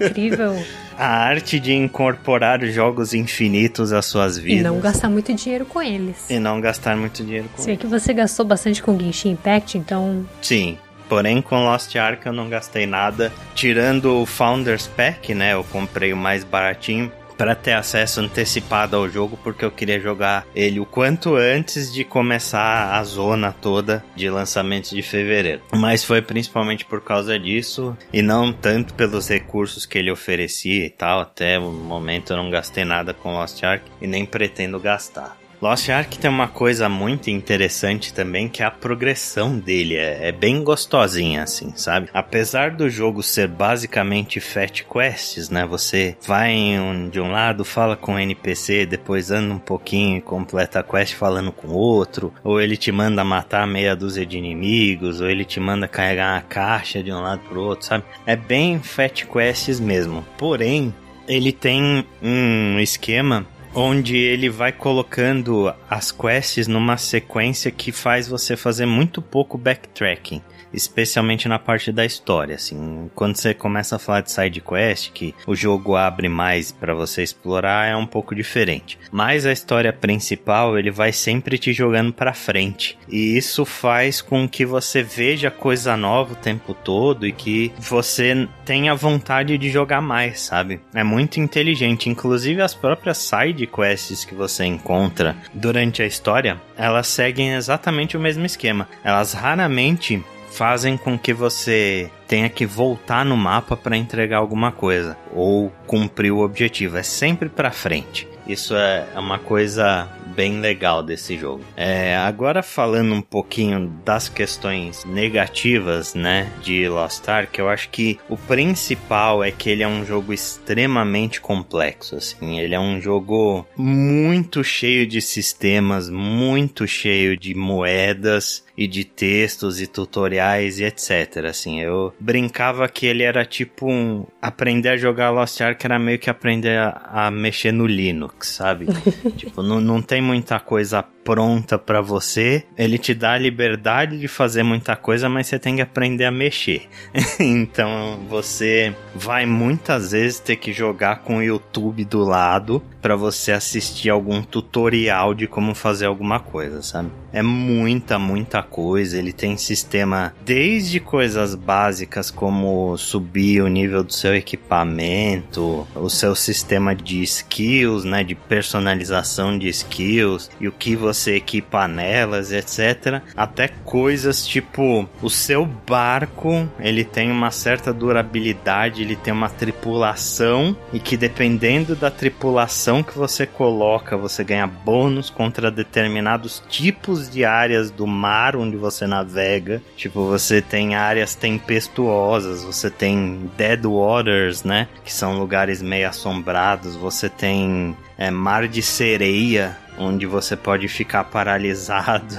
[0.00, 0.56] Incrível.
[1.02, 4.60] a arte de incorporar jogos infinitos às suas vidas.
[4.60, 6.30] E não gastar muito dinheiro com eles.
[6.30, 7.80] E não gastar muito dinheiro com Sei eles.
[7.80, 10.24] que você gastou bastante com Genshin Impact, então.
[10.40, 10.78] Sim.
[11.08, 13.32] Porém, com Lost Ark eu não gastei nada.
[13.52, 15.54] Tirando o Founders Pack, né?
[15.54, 17.10] Eu comprei o mais baratinho
[17.42, 22.04] para ter acesso antecipado ao jogo, porque eu queria jogar ele o quanto antes de
[22.04, 25.60] começar a zona toda de lançamentos de fevereiro.
[25.72, 30.90] Mas foi principalmente por causa disso e não tanto pelos recursos que ele oferecia e
[30.90, 31.18] tal.
[31.18, 35.41] Até o momento eu não gastei nada com Lost Ark e nem pretendo gastar.
[35.62, 39.94] Lost Ark tem uma coisa muito interessante também, que é a progressão dele.
[39.94, 42.08] É, é, bem gostosinha, assim, sabe?
[42.12, 45.64] Apesar do jogo ser basicamente fat quests, né?
[45.64, 50.20] Você vai um, de um lado, fala com o NPC, depois anda um pouquinho e
[50.20, 55.20] completa a quest falando com outro, ou ele te manda matar meia dúzia de inimigos,
[55.20, 58.02] ou ele te manda carregar uma caixa de um lado pro outro, sabe?
[58.26, 60.26] É bem fat quests mesmo.
[60.36, 60.92] Porém,
[61.28, 68.56] ele tem um esquema onde ele vai colocando as quests numa sequência que faz você
[68.56, 70.42] fazer muito pouco backtracking
[70.72, 75.34] especialmente na parte da história, assim, quando você começa a falar de side quest, que
[75.46, 78.98] o jogo abre mais para você explorar, é um pouco diferente.
[79.10, 84.48] Mas a história principal, ele vai sempre te jogando para frente, e isso faz com
[84.48, 90.00] que você veja coisa nova o tempo todo e que você tenha vontade de jogar
[90.00, 90.80] mais, sabe?
[90.94, 97.06] É muito inteligente, inclusive as próprias side quests que você encontra durante a história, elas
[97.06, 98.88] seguem exatamente o mesmo esquema.
[99.04, 100.22] Elas raramente
[100.52, 106.32] fazem com que você tenha que voltar no mapa para entregar alguma coisa ou cumprir
[106.32, 106.96] o objetivo.
[106.96, 108.28] É sempre para frente.
[108.46, 111.62] Isso é uma coisa bem legal desse jogo.
[111.76, 118.18] É, agora falando um pouquinho das questões negativas, né, de Lost Ark, eu acho que
[118.28, 123.66] o principal é que ele é um jogo extremamente complexo, assim, ele é um jogo
[123.76, 131.44] muito cheio de sistemas, muito cheio de moedas e de textos e tutoriais e etc.
[131.48, 136.18] Assim, eu brincava que ele era tipo um aprender a jogar Lost Ark era meio
[136.18, 138.86] que aprender a, a mexer no Linux, sabe?
[139.36, 142.64] tipo, não, não tem muita coisa pronta para você.
[142.76, 146.30] Ele te dá a liberdade de fazer muita coisa, mas você tem que aprender a
[146.30, 146.88] mexer.
[147.38, 153.52] então você vai muitas vezes ter que jogar com o YouTube do lado para você
[153.52, 157.10] assistir algum tutorial de como fazer alguma coisa, sabe?
[157.32, 159.18] É muita, muita coisa.
[159.18, 166.34] Ele tem sistema desde coisas básicas como subir o nível do seu equipamento, o seu
[166.34, 173.22] sistema de skills, né, de personalização de skills e o que você equipa nelas, etc.
[173.36, 180.76] Até coisas tipo o seu barco, ele tem uma certa durabilidade, ele tem uma tripulação
[180.92, 187.44] e que dependendo da tripulação que você coloca, você ganha bônus contra determinados tipos de
[187.44, 189.82] áreas do mar onde você navega.
[189.96, 196.96] Tipo, você tem áreas tempestuosas, você tem dead waters, né, que são lugares meio assombrados,
[196.96, 202.34] você tem é, mar de sereia, onde você pode ficar paralisado.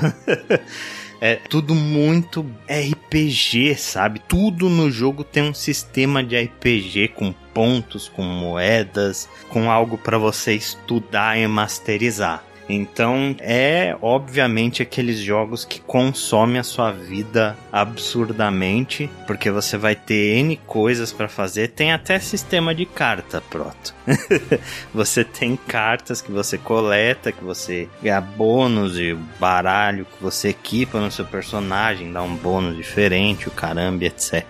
[1.20, 4.20] é tudo muito RPG, sabe?
[4.20, 10.18] Tudo no jogo tem um sistema de RPG com pontos, com moedas, com algo para
[10.18, 12.44] você estudar e masterizar.
[12.68, 20.38] Então é obviamente aqueles jogos que consomem a sua vida absurdamente, porque você vai ter
[20.38, 23.94] N coisas para fazer, tem até sistema de carta, pronto.
[24.94, 31.00] você tem cartas que você coleta, que você ganha bônus e baralho que você equipa
[31.00, 34.44] no seu personagem, dá um bônus diferente, o caramba, etc.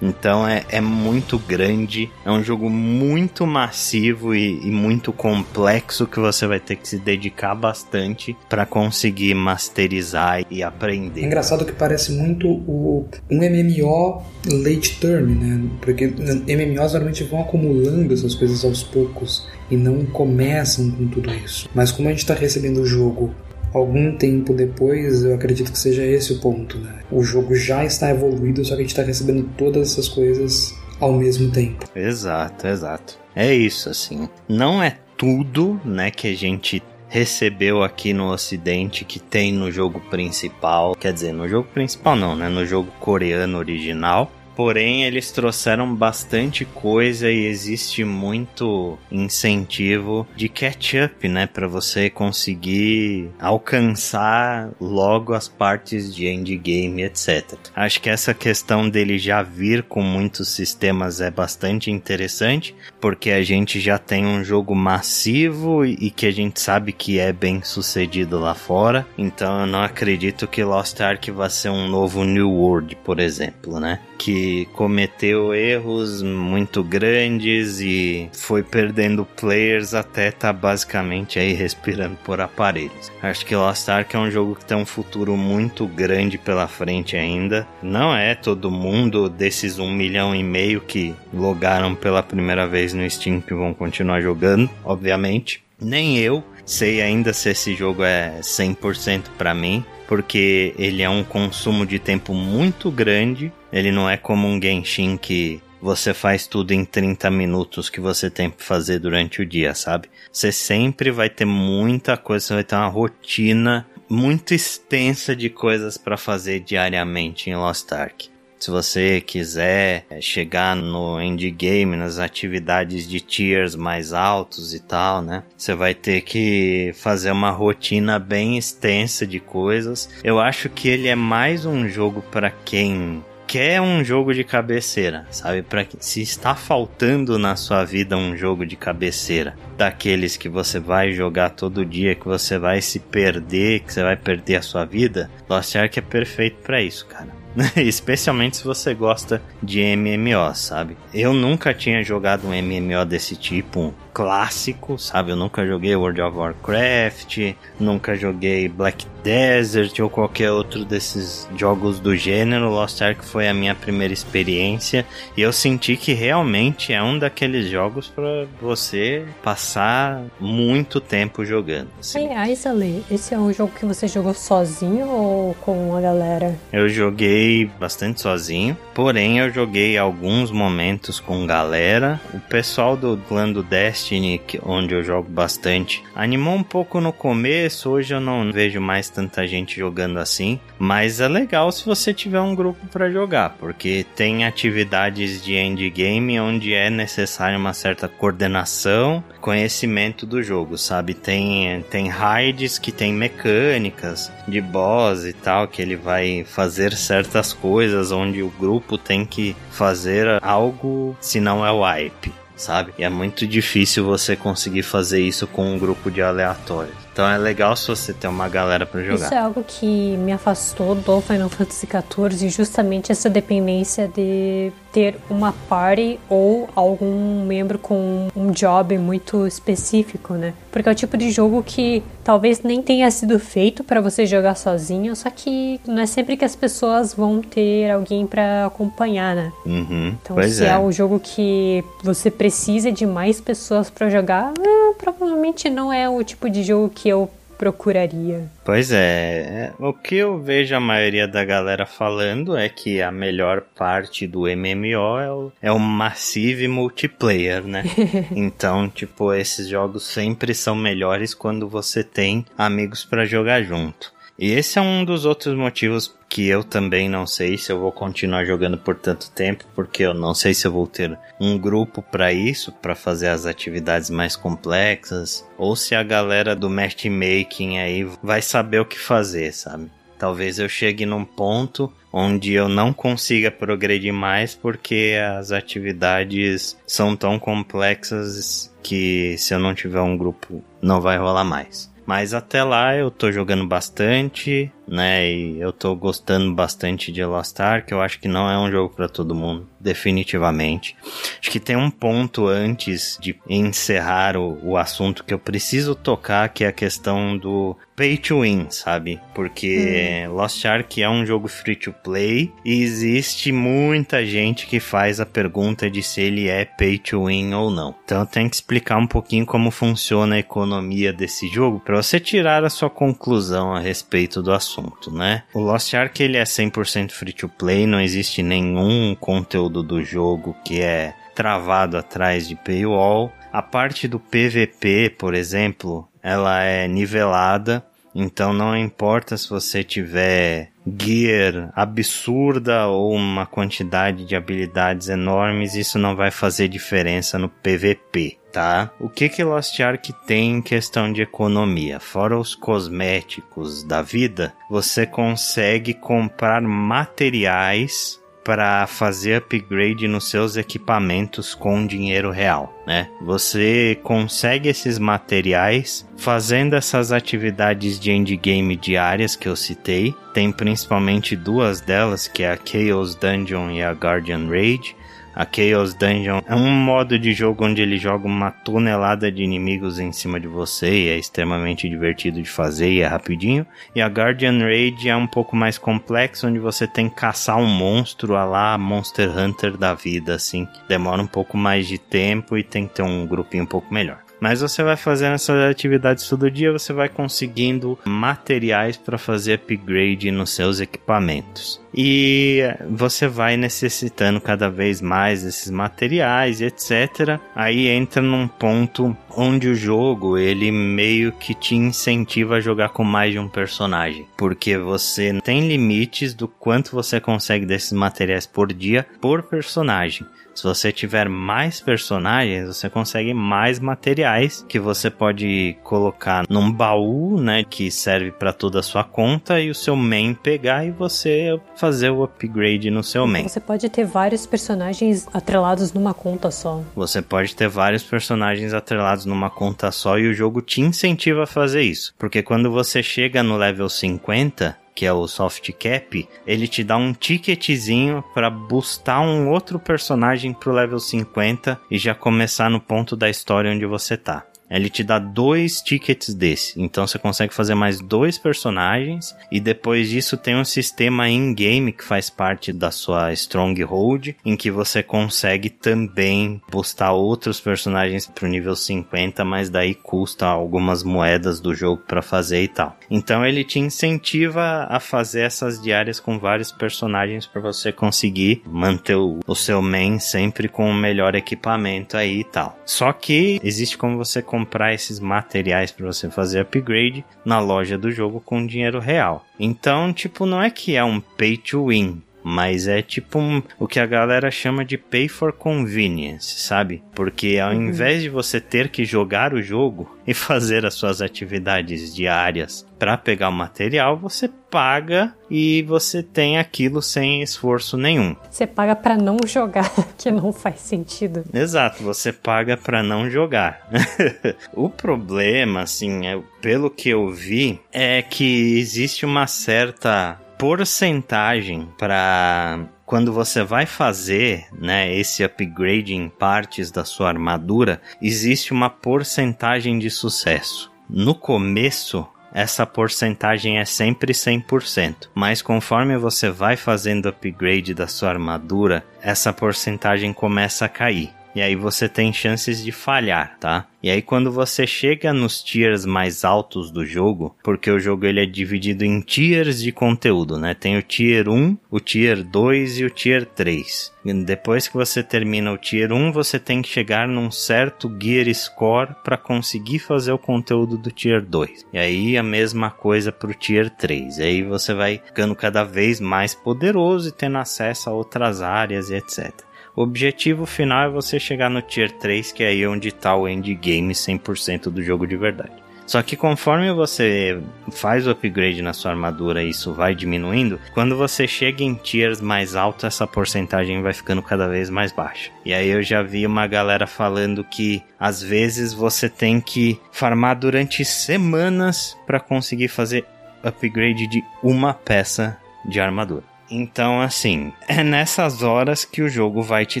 [0.00, 6.20] Então é, é muito grande, é um jogo muito massivo e, e muito complexo que
[6.20, 11.22] você vai ter que se dedicar bastante para conseguir masterizar e aprender.
[11.22, 15.68] É engraçado que parece muito o, um MMO late term, né?
[15.80, 21.68] Porque MMOs normalmente vão acumulando essas coisas aos poucos e não começam com tudo isso.
[21.74, 23.34] Mas como a gente está recebendo o jogo
[23.72, 27.00] algum tempo depois, eu acredito que seja esse o ponto, né?
[27.10, 31.12] O jogo já está evoluído, só que a gente está recebendo todas essas coisas ao
[31.12, 31.86] mesmo tempo.
[31.94, 33.18] Exato, exato.
[33.34, 34.28] É isso, assim.
[34.48, 39.98] Não é tudo, né, que a gente recebeu aqui no ocidente que tem no jogo
[40.10, 45.94] principal, quer dizer, no jogo principal não, né, no jogo coreano original, Porém, eles trouxeram
[45.94, 51.46] bastante coisa e existe muito incentivo de catch-up, né?
[51.46, 57.54] Para você conseguir alcançar logo as partes de endgame, etc.
[57.72, 63.44] Acho que essa questão dele já vir com muitos sistemas é bastante interessante, porque a
[63.44, 68.40] gente já tem um jogo massivo e que a gente sabe que é bem sucedido
[68.40, 69.06] lá fora.
[69.16, 73.78] Então eu não acredito que Lost Ark vá ser um novo New World, por exemplo,
[73.78, 74.00] né?
[74.18, 82.40] Que cometeu erros muito grandes e foi perdendo players até tá basicamente aí respirando por
[82.40, 83.10] aparelhos.
[83.22, 87.16] Acho que Lost Ark é um jogo que tem um futuro muito grande pela frente
[87.16, 87.66] ainda.
[87.82, 93.08] Não é todo mundo desses um milhão e meio que logaram pela primeira vez no
[93.08, 95.62] Steam que vão continuar jogando, obviamente.
[95.80, 101.22] Nem eu sei ainda se esse jogo é 100% para mim porque ele é um
[101.22, 103.52] consumo de tempo muito grande.
[103.70, 108.30] Ele não é como um Genshin que você faz tudo em 30 minutos que você
[108.30, 110.08] tem para fazer durante o dia, sabe?
[110.32, 115.98] Você sempre vai ter muita coisa, você vai ter uma rotina muito extensa de coisas
[115.98, 118.30] para fazer diariamente em Lost Ark.
[118.58, 125.22] Se você quiser é, chegar no endgame, nas atividades de tiers mais altos e tal,
[125.22, 125.44] né?
[125.56, 130.08] Você vai ter que fazer uma rotina bem extensa de coisas.
[130.24, 135.26] Eu acho que ele é mais um jogo para quem quer um jogo de cabeceira,
[135.30, 135.62] sabe?
[135.62, 141.12] Para se está faltando na sua vida um jogo de cabeceira, daqueles que você vai
[141.12, 145.30] jogar todo dia, que você vai se perder, que você vai perder a sua vida,
[145.48, 147.37] Lost Ark é perfeito para isso, cara.
[147.76, 150.96] Especialmente se você gosta de MMO, sabe?
[151.12, 155.30] Eu nunca tinha jogado um MMO desse tipo, clássico, sabe?
[155.30, 162.00] Eu nunca joguei World of Warcraft, nunca joguei Black Desert ou qualquer outro desses jogos
[162.00, 162.68] do gênero.
[162.68, 165.06] Lost Ark foi a minha primeira experiência
[165.36, 171.88] e eu senti que realmente é um daqueles jogos para você passar muito tempo jogando.
[172.00, 172.26] Assim.
[172.26, 176.58] Aliás, Ale, esse é um jogo que você jogou sozinho ou com a galera?
[176.72, 177.47] Eu joguei
[177.78, 182.20] bastante sozinho, porém eu joguei alguns momentos com galera.
[182.34, 187.90] O pessoal do clã do Destiny onde eu jogo bastante, animou um pouco no começo,
[187.90, 192.40] hoje eu não vejo mais tanta gente jogando assim, mas é legal se você tiver
[192.40, 199.22] um grupo para jogar, porque tem atividades de endgame onde é necessário uma certa coordenação,
[199.40, 201.14] conhecimento do jogo, sabe?
[201.14, 206.92] Tem, tem raids que tem mecânicas de boss e tal, que ele vai fazer
[207.28, 212.92] certas coisas onde o grupo tem que fazer algo, se não é o wipe sabe?
[212.98, 217.07] E é muito difícil você conseguir fazer isso com um grupo de aleatórios.
[217.18, 219.24] Então é legal se você ter uma galera para jogar.
[219.24, 225.16] Isso é algo que me afastou do Final Fantasy XIV, justamente essa dependência de ter
[225.28, 230.54] uma party ou algum membro com um job muito específico, né?
[230.70, 234.54] Porque é o tipo de jogo que talvez nem tenha sido feito para você jogar
[234.54, 239.52] sozinho, só que não é sempre que as pessoas vão ter alguém para acompanhar, né?
[239.66, 240.68] Uhum, então, se é.
[240.68, 246.08] é um jogo que você precisa de mais pessoas para jogar, eh, provavelmente não é
[246.08, 248.48] o tipo de jogo que eu procuraria.
[248.64, 253.62] Pois é, o que eu vejo a maioria da galera falando é que a melhor
[253.74, 257.82] parte do MMO é o, é o Massive Multiplayer, né?
[258.30, 264.16] então, tipo, esses jogos sempre são melhores quando você tem amigos para jogar junto.
[264.38, 267.90] E esse é um dos outros motivos que eu também não sei se eu vou
[267.90, 272.00] continuar jogando por tanto tempo, porque eu não sei se eu vou ter um grupo
[272.00, 278.08] para isso, para fazer as atividades mais complexas, ou se a galera do matchmaking aí
[278.22, 279.90] vai saber o que fazer, sabe?
[280.16, 287.16] Talvez eu chegue num ponto onde eu não consiga progredir mais porque as atividades são
[287.16, 291.90] tão complexas que se eu não tiver um grupo não vai rolar mais.
[292.08, 295.30] Mas até lá eu tô jogando bastante, né?
[295.30, 297.92] E eu tô gostando bastante de Lost Ark.
[297.92, 300.96] Eu acho que não é um jogo para todo mundo, definitivamente.
[301.40, 306.48] Acho que tem um ponto antes de encerrar o, o assunto que eu preciso tocar,
[306.48, 309.20] que é a questão do pay to win, sabe?
[309.34, 310.34] Porque hum.
[310.34, 315.26] Lost Ark é um jogo free to play e existe muita gente que faz a
[315.26, 317.94] pergunta de se ele é pay to win ou não.
[318.04, 322.20] Então eu tenho que explicar um pouquinho como funciona a economia desse jogo para você
[322.20, 325.42] tirar a sua conclusão a respeito do assunto assunto, né?
[325.52, 330.56] O Lost Ark ele é 100% free to play, não existe nenhum conteúdo do jogo
[330.64, 333.32] que é travado atrás de paywall.
[333.52, 340.70] A parte do PVP, por exemplo, ela é nivelada, então não importa se você tiver
[340.98, 348.37] gear absurda ou uma quantidade de habilidades enormes, isso não vai fazer diferença no PVP,
[348.52, 348.90] tá?
[348.98, 352.00] O que que Lost Ark tem em questão de economia?
[352.00, 361.54] Fora os cosméticos da vida, você consegue comprar materiais para fazer upgrade nos seus equipamentos
[361.54, 363.10] com dinheiro real, né?
[363.20, 370.14] Você consegue esses materiais fazendo essas atividades de endgame diárias que eu citei.
[370.32, 374.96] Tem principalmente duas delas, que é a Chaos Dungeon e a Guardian Raid.
[375.38, 380.00] A Chaos Dungeon é um modo de jogo onde ele joga uma tonelada de inimigos
[380.00, 383.64] em cima de você e é extremamente divertido de fazer e é rapidinho.
[383.94, 387.68] E a Guardian Raid é um pouco mais complexo, onde você tem que caçar um
[387.68, 390.66] monstro a lá Monster Hunter da vida, assim.
[390.88, 394.27] Demora um pouco mais de tempo e tem que ter um grupinho um pouco melhor.
[394.40, 400.30] Mas você vai fazendo essas atividades todo dia, você vai conseguindo materiais para fazer upgrade
[400.30, 401.80] nos seus equipamentos.
[401.94, 407.40] E você vai necessitando cada vez mais desses materiais, etc.
[407.54, 413.04] Aí entra num ponto onde o jogo ele meio que te incentiva a jogar com
[413.04, 418.72] mais de um personagem, porque você tem limites do quanto você consegue desses materiais por
[418.72, 420.26] dia por personagem.
[420.58, 427.40] Se você tiver mais personagens, você consegue mais materiais que você pode colocar num baú,
[427.40, 431.60] né, que serve para toda a sua conta e o seu main pegar e você
[431.76, 433.46] fazer o upgrade no seu main.
[433.46, 436.82] Você pode ter vários personagens atrelados numa conta só.
[436.96, 441.46] Você pode ter vários personagens atrelados numa conta só e o jogo te incentiva a
[441.46, 446.66] fazer isso, porque quando você chega no level 50, que é o soft cap, ele
[446.66, 452.68] te dá um ticketzinho para boostar um outro personagem pro level 50 e já começar
[452.68, 454.44] no ponto da história onde você tá.
[454.70, 456.80] Ele te dá dois tickets desse.
[456.80, 459.34] Então você consegue fazer mais dois personagens.
[459.50, 464.36] E depois disso tem um sistema in-game que faz parte da sua Stronghold.
[464.44, 469.44] Em que você consegue também postar outros personagens pro nível 50.
[469.44, 472.96] Mas daí custa algumas moedas do jogo para fazer e tal.
[473.10, 479.16] Então ele te incentiva a fazer essas diárias com vários personagens para você conseguir manter
[479.16, 482.78] o, o seu main sempre com o melhor equipamento aí e tal.
[482.84, 488.10] Só que existe como você comprar esses materiais para você fazer upgrade na loja do
[488.10, 489.46] jogo com dinheiro real.
[489.58, 493.86] Então, tipo, não é que é um pay to win, mas é tipo um, o
[493.86, 497.02] que a galera chama de pay for convenience, sabe?
[497.14, 497.88] Porque ao uhum.
[497.88, 503.18] invés de você ter que jogar o jogo e fazer as suas atividades diárias para
[503.18, 508.34] pegar o material, você paga e você tem aquilo sem esforço nenhum.
[508.50, 511.44] Você paga para não jogar, que não faz sentido.
[511.52, 513.88] Exato, você paga para não jogar.
[514.72, 522.80] o problema, assim, é, pelo que eu vi, é que existe uma certa porcentagem para
[523.06, 529.98] quando você vai fazer, né, esse upgrade em partes da sua armadura, existe uma porcentagem
[529.98, 530.90] de sucesso.
[531.08, 538.30] No começo, essa porcentagem é sempre 100%, mas conforme você vai fazendo upgrade da sua
[538.30, 541.37] armadura, essa porcentagem começa a cair.
[541.54, 543.86] E aí você tem chances de falhar, tá?
[544.00, 548.40] E aí quando você chega nos tiers mais altos do jogo, porque o jogo ele
[548.40, 550.72] é dividido em tiers de conteúdo, né?
[550.72, 554.12] Tem o tier 1, o tier 2 e o tier 3.
[554.24, 558.52] E depois que você termina o tier 1, você tem que chegar num certo gear
[558.54, 561.86] score para conseguir fazer o conteúdo do tier 2.
[561.92, 564.38] E aí a mesma coisa pro tier 3.
[564.38, 569.10] E aí você vai ficando cada vez mais poderoso e tendo acesso a outras áreas
[569.10, 569.67] e etc.
[569.98, 573.48] O objetivo final é você chegar no Tier 3, que é aí onde está o
[573.48, 575.72] endgame 100% do jogo de verdade.
[576.06, 581.48] Só que conforme você faz o upgrade na sua armadura isso vai diminuindo, quando você
[581.48, 585.50] chega em tiers mais altos, essa porcentagem vai ficando cada vez mais baixa.
[585.64, 590.56] E aí eu já vi uma galera falando que às vezes você tem que farmar
[590.56, 593.26] durante semanas para conseguir fazer
[593.64, 596.44] upgrade de uma peça de armadura.
[596.70, 600.00] Então, assim, é nessas horas que o jogo vai te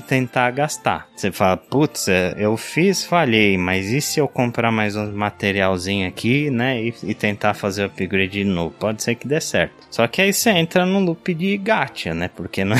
[0.00, 1.08] tentar gastar.
[1.16, 6.06] Você fala, putz, é, eu fiz, falhei, mas e se eu comprar mais um materialzinho
[6.06, 8.74] aqui, né, e, e tentar fazer o upgrade de novo?
[8.78, 9.74] Pode ser que dê certo.
[9.90, 12.76] Só que aí você entra no loop de gacha, né, porque não,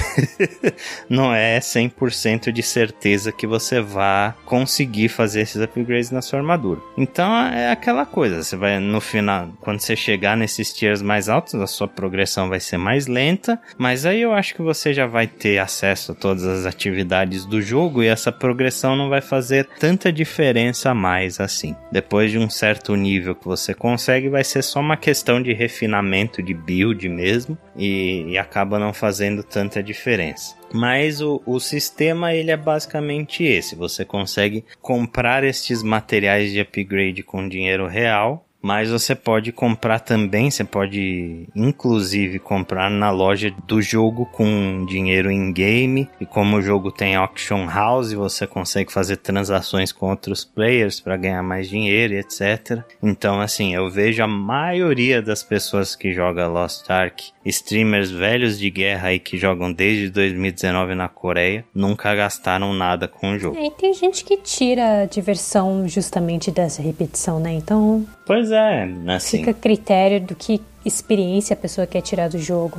[1.09, 6.81] não é 100% de certeza que você vá conseguir fazer esses upgrades na sua armadura.
[6.97, 11.55] Então, é aquela coisa, você vai, no final, quando você chegar nesses tiers mais altos,
[11.55, 15.27] a sua progressão vai ser mais lenta, mas aí eu acho que você já vai
[15.27, 20.13] ter acesso a todas as atividades do jogo e essa progressão não vai fazer tanta
[20.13, 21.77] diferença mais assim.
[21.93, 26.43] Depois de um certo nível que você consegue, vai ser só uma questão de refinamento
[26.43, 30.57] de build mesmo e, e acaba não fazendo tanta diferença.
[30.73, 37.23] Mas o, o sistema ele é basicamente esse: você consegue comprar estes materiais de upgrade
[37.23, 43.81] com dinheiro real mas você pode comprar também, você pode inclusive comprar na loja do
[43.81, 46.09] jogo com dinheiro em game.
[46.21, 51.17] E como o jogo tem auction house, você consegue fazer transações com outros players para
[51.17, 52.83] ganhar mais dinheiro etc.
[53.03, 58.71] Então, assim, eu vejo a maioria das pessoas que jogam Lost Ark, streamers velhos de
[58.71, 63.57] guerra aí que jogam desde 2019 na Coreia, nunca gastaram nada com o jogo.
[63.57, 67.53] É, e tem gente que tira diversão justamente dessa repetição, né?
[67.53, 69.39] Então Pois é, assim.
[69.39, 72.79] Fica a critério do que experiência a pessoa quer tirar do jogo.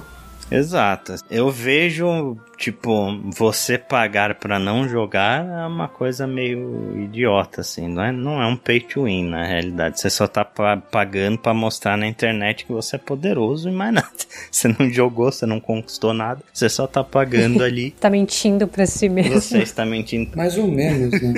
[0.52, 1.16] Exato.
[1.30, 7.88] Eu vejo tipo, você pagar para não jogar é uma coisa meio idiota, assim.
[7.88, 10.00] Não é, não é um pay to win, na realidade.
[10.00, 14.10] Você só tá pagando para mostrar na internet que você é poderoso e mais nada.
[14.52, 16.42] Você não jogou, você não conquistou nada.
[16.54, 17.92] Você só tá pagando ali.
[18.00, 19.40] tá mentindo pra si mesmo.
[19.40, 20.36] Você está mentindo.
[20.36, 21.34] Mais ou menos, né?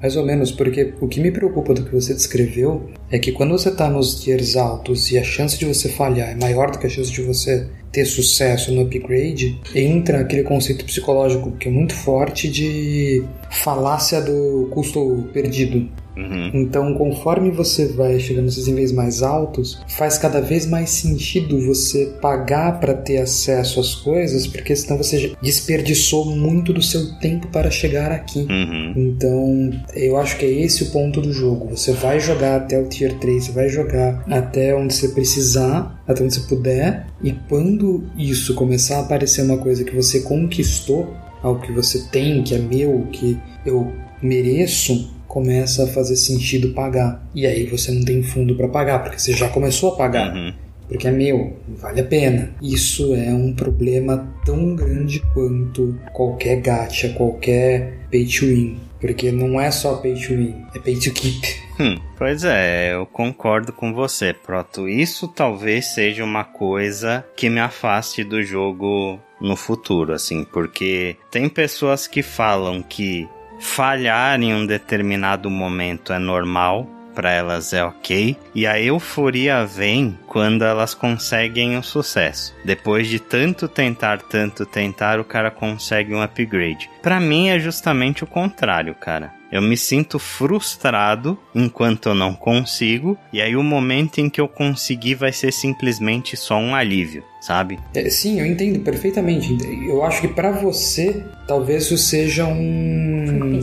[0.00, 3.50] Mais ou menos, porque o que me preocupa do que você descreveu é que quando
[3.50, 6.86] você tá nos tiers altos e a chance de você falhar é maior do que
[6.86, 11.94] a chance de você ter sucesso no upgrade, entra aquele conceito psicológico que é muito
[11.94, 15.88] forte de falácia do custo perdido.
[16.16, 16.50] Uhum.
[16.54, 22.14] Então, conforme você vai chegando nesses níveis mais altos, faz cada vez mais sentido você
[22.20, 27.70] pagar para ter acesso às coisas, porque senão você desperdiçou muito do seu tempo para
[27.70, 28.40] chegar aqui.
[28.40, 28.92] Uhum.
[28.96, 31.68] Então, eu acho que é esse o ponto do jogo.
[31.76, 36.22] Você vai jogar até o Tier 3, você vai jogar até onde você precisar, até
[36.22, 41.60] onde você puder, e quando isso começar a aparecer uma coisa que você conquistou, algo
[41.60, 43.92] que você tem, que é meu, que eu
[44.22, 47.24] mereço, começa a fazer sentido pagar.
[47.32, 50.34] E aí você não tem fundo para pagar, porque você já começou a pagar.
[50.34, 50.52] Uhum.
[50.88, 52.50] Porque é meu, vale a pena.
[52.60, 58.80] Isso é um problema tão grande quanto qualquer gacha, qualquer pay to win.
[59.00, 61.46] Porque não é só pay to win, é pay to keep.
[61.78, 64.88] Hum, pois é, eu concordo com você, Proto.
[64.88, 71.48] Isso talvez seja uma coisa que me afaste do jogo no futuro, assim, porque tem
[71.48, 73.28] pessoas que falam que
[73.60, 80.18] falhar em um determinado momento é normal, para elas é ok, e a euforia vem
[80.26, 82.54] quando elas conseguem o sucesso.
[82.64, 86.88] Depois de tanto tentar, tanto tentar, o cara consegue um upgrade.
[87.02, 89.34] Para mim é justamente o contrário, cara.
[89.52, 94.46] Eu me sinto frustrado enquanto eu não consigo, e aí o momento em que eu
[94.46, 97.78] conseguir vai ser simplesmente só um alívio, sabe?
[97.94, 99.56] É, sim, eu entendo perfeitamente.
[99.88, 103.60] Eu acho que para você, talvez isso seja um,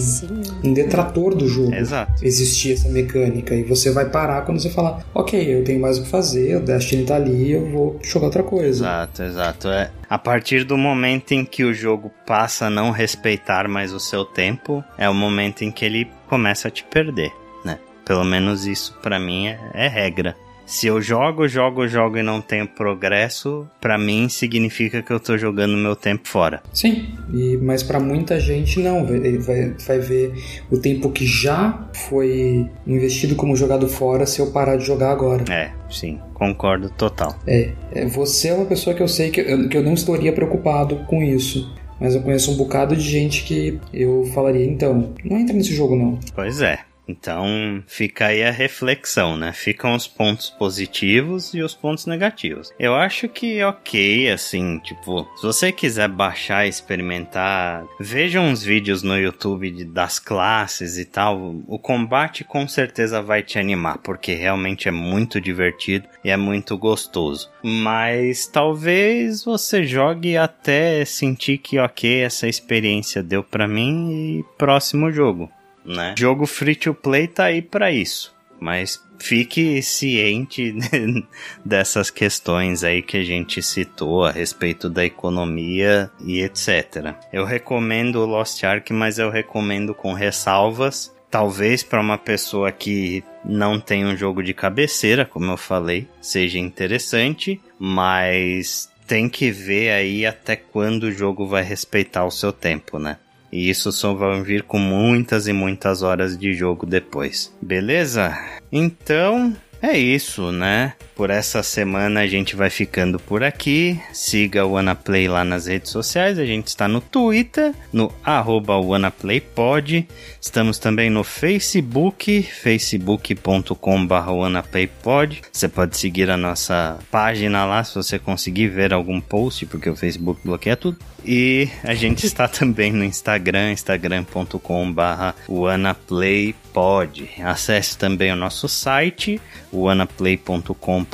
[0.64, 1.74] um detrator do jogo.
[1.74, 2.26] Exato.
[2.26, 6.04] Existir essa mecânica, e você vai parar quando você falar: Ok, eu tenho mais o
[6.04, 8.84] que fazer, o Destiny tá ali, eu vou jogar outra coisa.
[8.84, 9.68] Exato, exato.
[9.70, 14.00] É, a partir do momento em que o jogo passa a não respeitar mais o
[14.00, 17.32] seu tempo, é o momento em que ele começa a te perder,
[17.64, 17.78] né?
[18.04, 20.36] Pelo menos isso para mim é, é regra.
[20.68, 25.38] Se eu jogo, jogo, jogo e não tenho progresso, para mim significa que eu tô
[25.38, 26.62] jogando meu tempo fora.
[26.74, 29.06] Sim, e, mas para muita gente não.
[29.06, 30.34] Vai, vai, vai ver
[30.70, 35.46] o tempo que já foi investido como jogado fora se eu parar de jogar agora.
[35.50, 37.40] É, sim, concordo total.
[37.48, 40.34] É, é você é uma pessoa que eu sei que eu, que eu não estaria
[40.34, 41.74] preocupado com isso.
[42.00, 45.96] Mas eu conheço um bocado de gente que eu falaria, então, não entra nesse jogo
[45.96, 46.20] não.
[46.36, 46.80] Pois é.
[47.08, 49.54] Então fica aí a reflexão, né?
[49.54, 52.74] Ficam os pontos positivos e os pontos negativos.
[52.78, 59.04] Eu acho que ok, assim, tipo, se você quiser baixar e experimentar, veja uns vídeos
[59.04, 61.56] no YouTube de, das classes e tal.
[61.68, 66.78] O combate com certeza vai te animar, porque realmente é muito divertido e é muito
[66.78, 67.50] gostoso.
[67.64, 75.12] Mas talvez você jogue até sentir que ok, essa experiência deu para mim e próximo
[75.12, 75.50] jogo
[75.88, 76.14] né?
[76.18, 80.76] Jogo free to play tá aí para isso, mas fique ciente
[81.66, 87.16] dessas questões aí que a gente citou a respeito da economia e etc.
[87.32, 91.16] Eu recomendo Lost Ark, mas eu recomendo com ressalvas.
[91.30, 96.58] Talvez para uma pessoa que não tem um jogo de cabeceira, como eu falei, seja
[96.58, 102.98] interessante, mas tem que ver aí até quando o jogo vai respeitar o seu tempo,
[102.98, 103.18] né?
[103.52, 107.56] E isso só vai vir com muitas e muitas horas de jogo depois.
[107.62, 108.38] Beleza?
[108.72, 110.94] Então, é isso, né?
[111.18, 114.00] Por essa semana a gente vai ficando por aqui.
[114.14, 116.38] Siga o WannaPlay lá nas redes sociais.
[116.38, 120.08] A gente está no Twitter, no arroba WannaPlayPod.
[120.40, 125.42] Estamos também no Facebook, facebook.com.br WannaPlayPod.
[125.52, 129.96] Você pode seguir a nossa página lá se você conseguir ver algum post, porque o
[129.96, 131.00] Facebook bloqueia tudo.
[131.26, 137.28] E a gente está também no Instagram, instagram.com.br WannaPlayPod.
[137.44, 139.42] Acesse também o nosso site,
[139.74, 141.07] wanaplay.com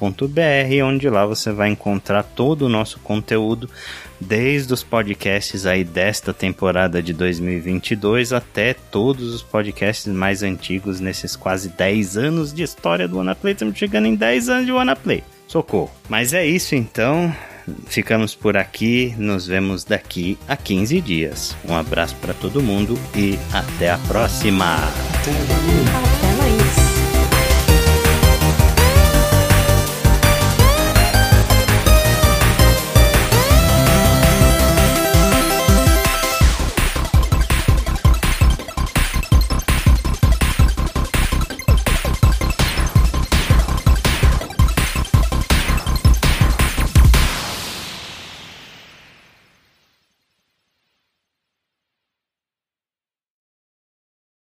[0.83, 3.69] onde lá você vai encontrar todo o nosso conteúdo,
[4.19, 11.35] desde os podcasts aí desta temporada de 2022 até todos os podcasts mais antigos nesses
[11.35, 13.53] quase 10 anos de história do WannaPlay.
[13.53, 15.23] Estamos chegando em 10 anos de WannaPlay.
[15.47, 15.91] Socorro.
[16.09, 17.33] Mas é isso então.
[17.85, 21.55] Ficamos por aqui, nos vemos daqui a 15 dias.
[21.67, 24.75] Um abraço para todo mundo e até a próxima.
[24.75, 26.32] Até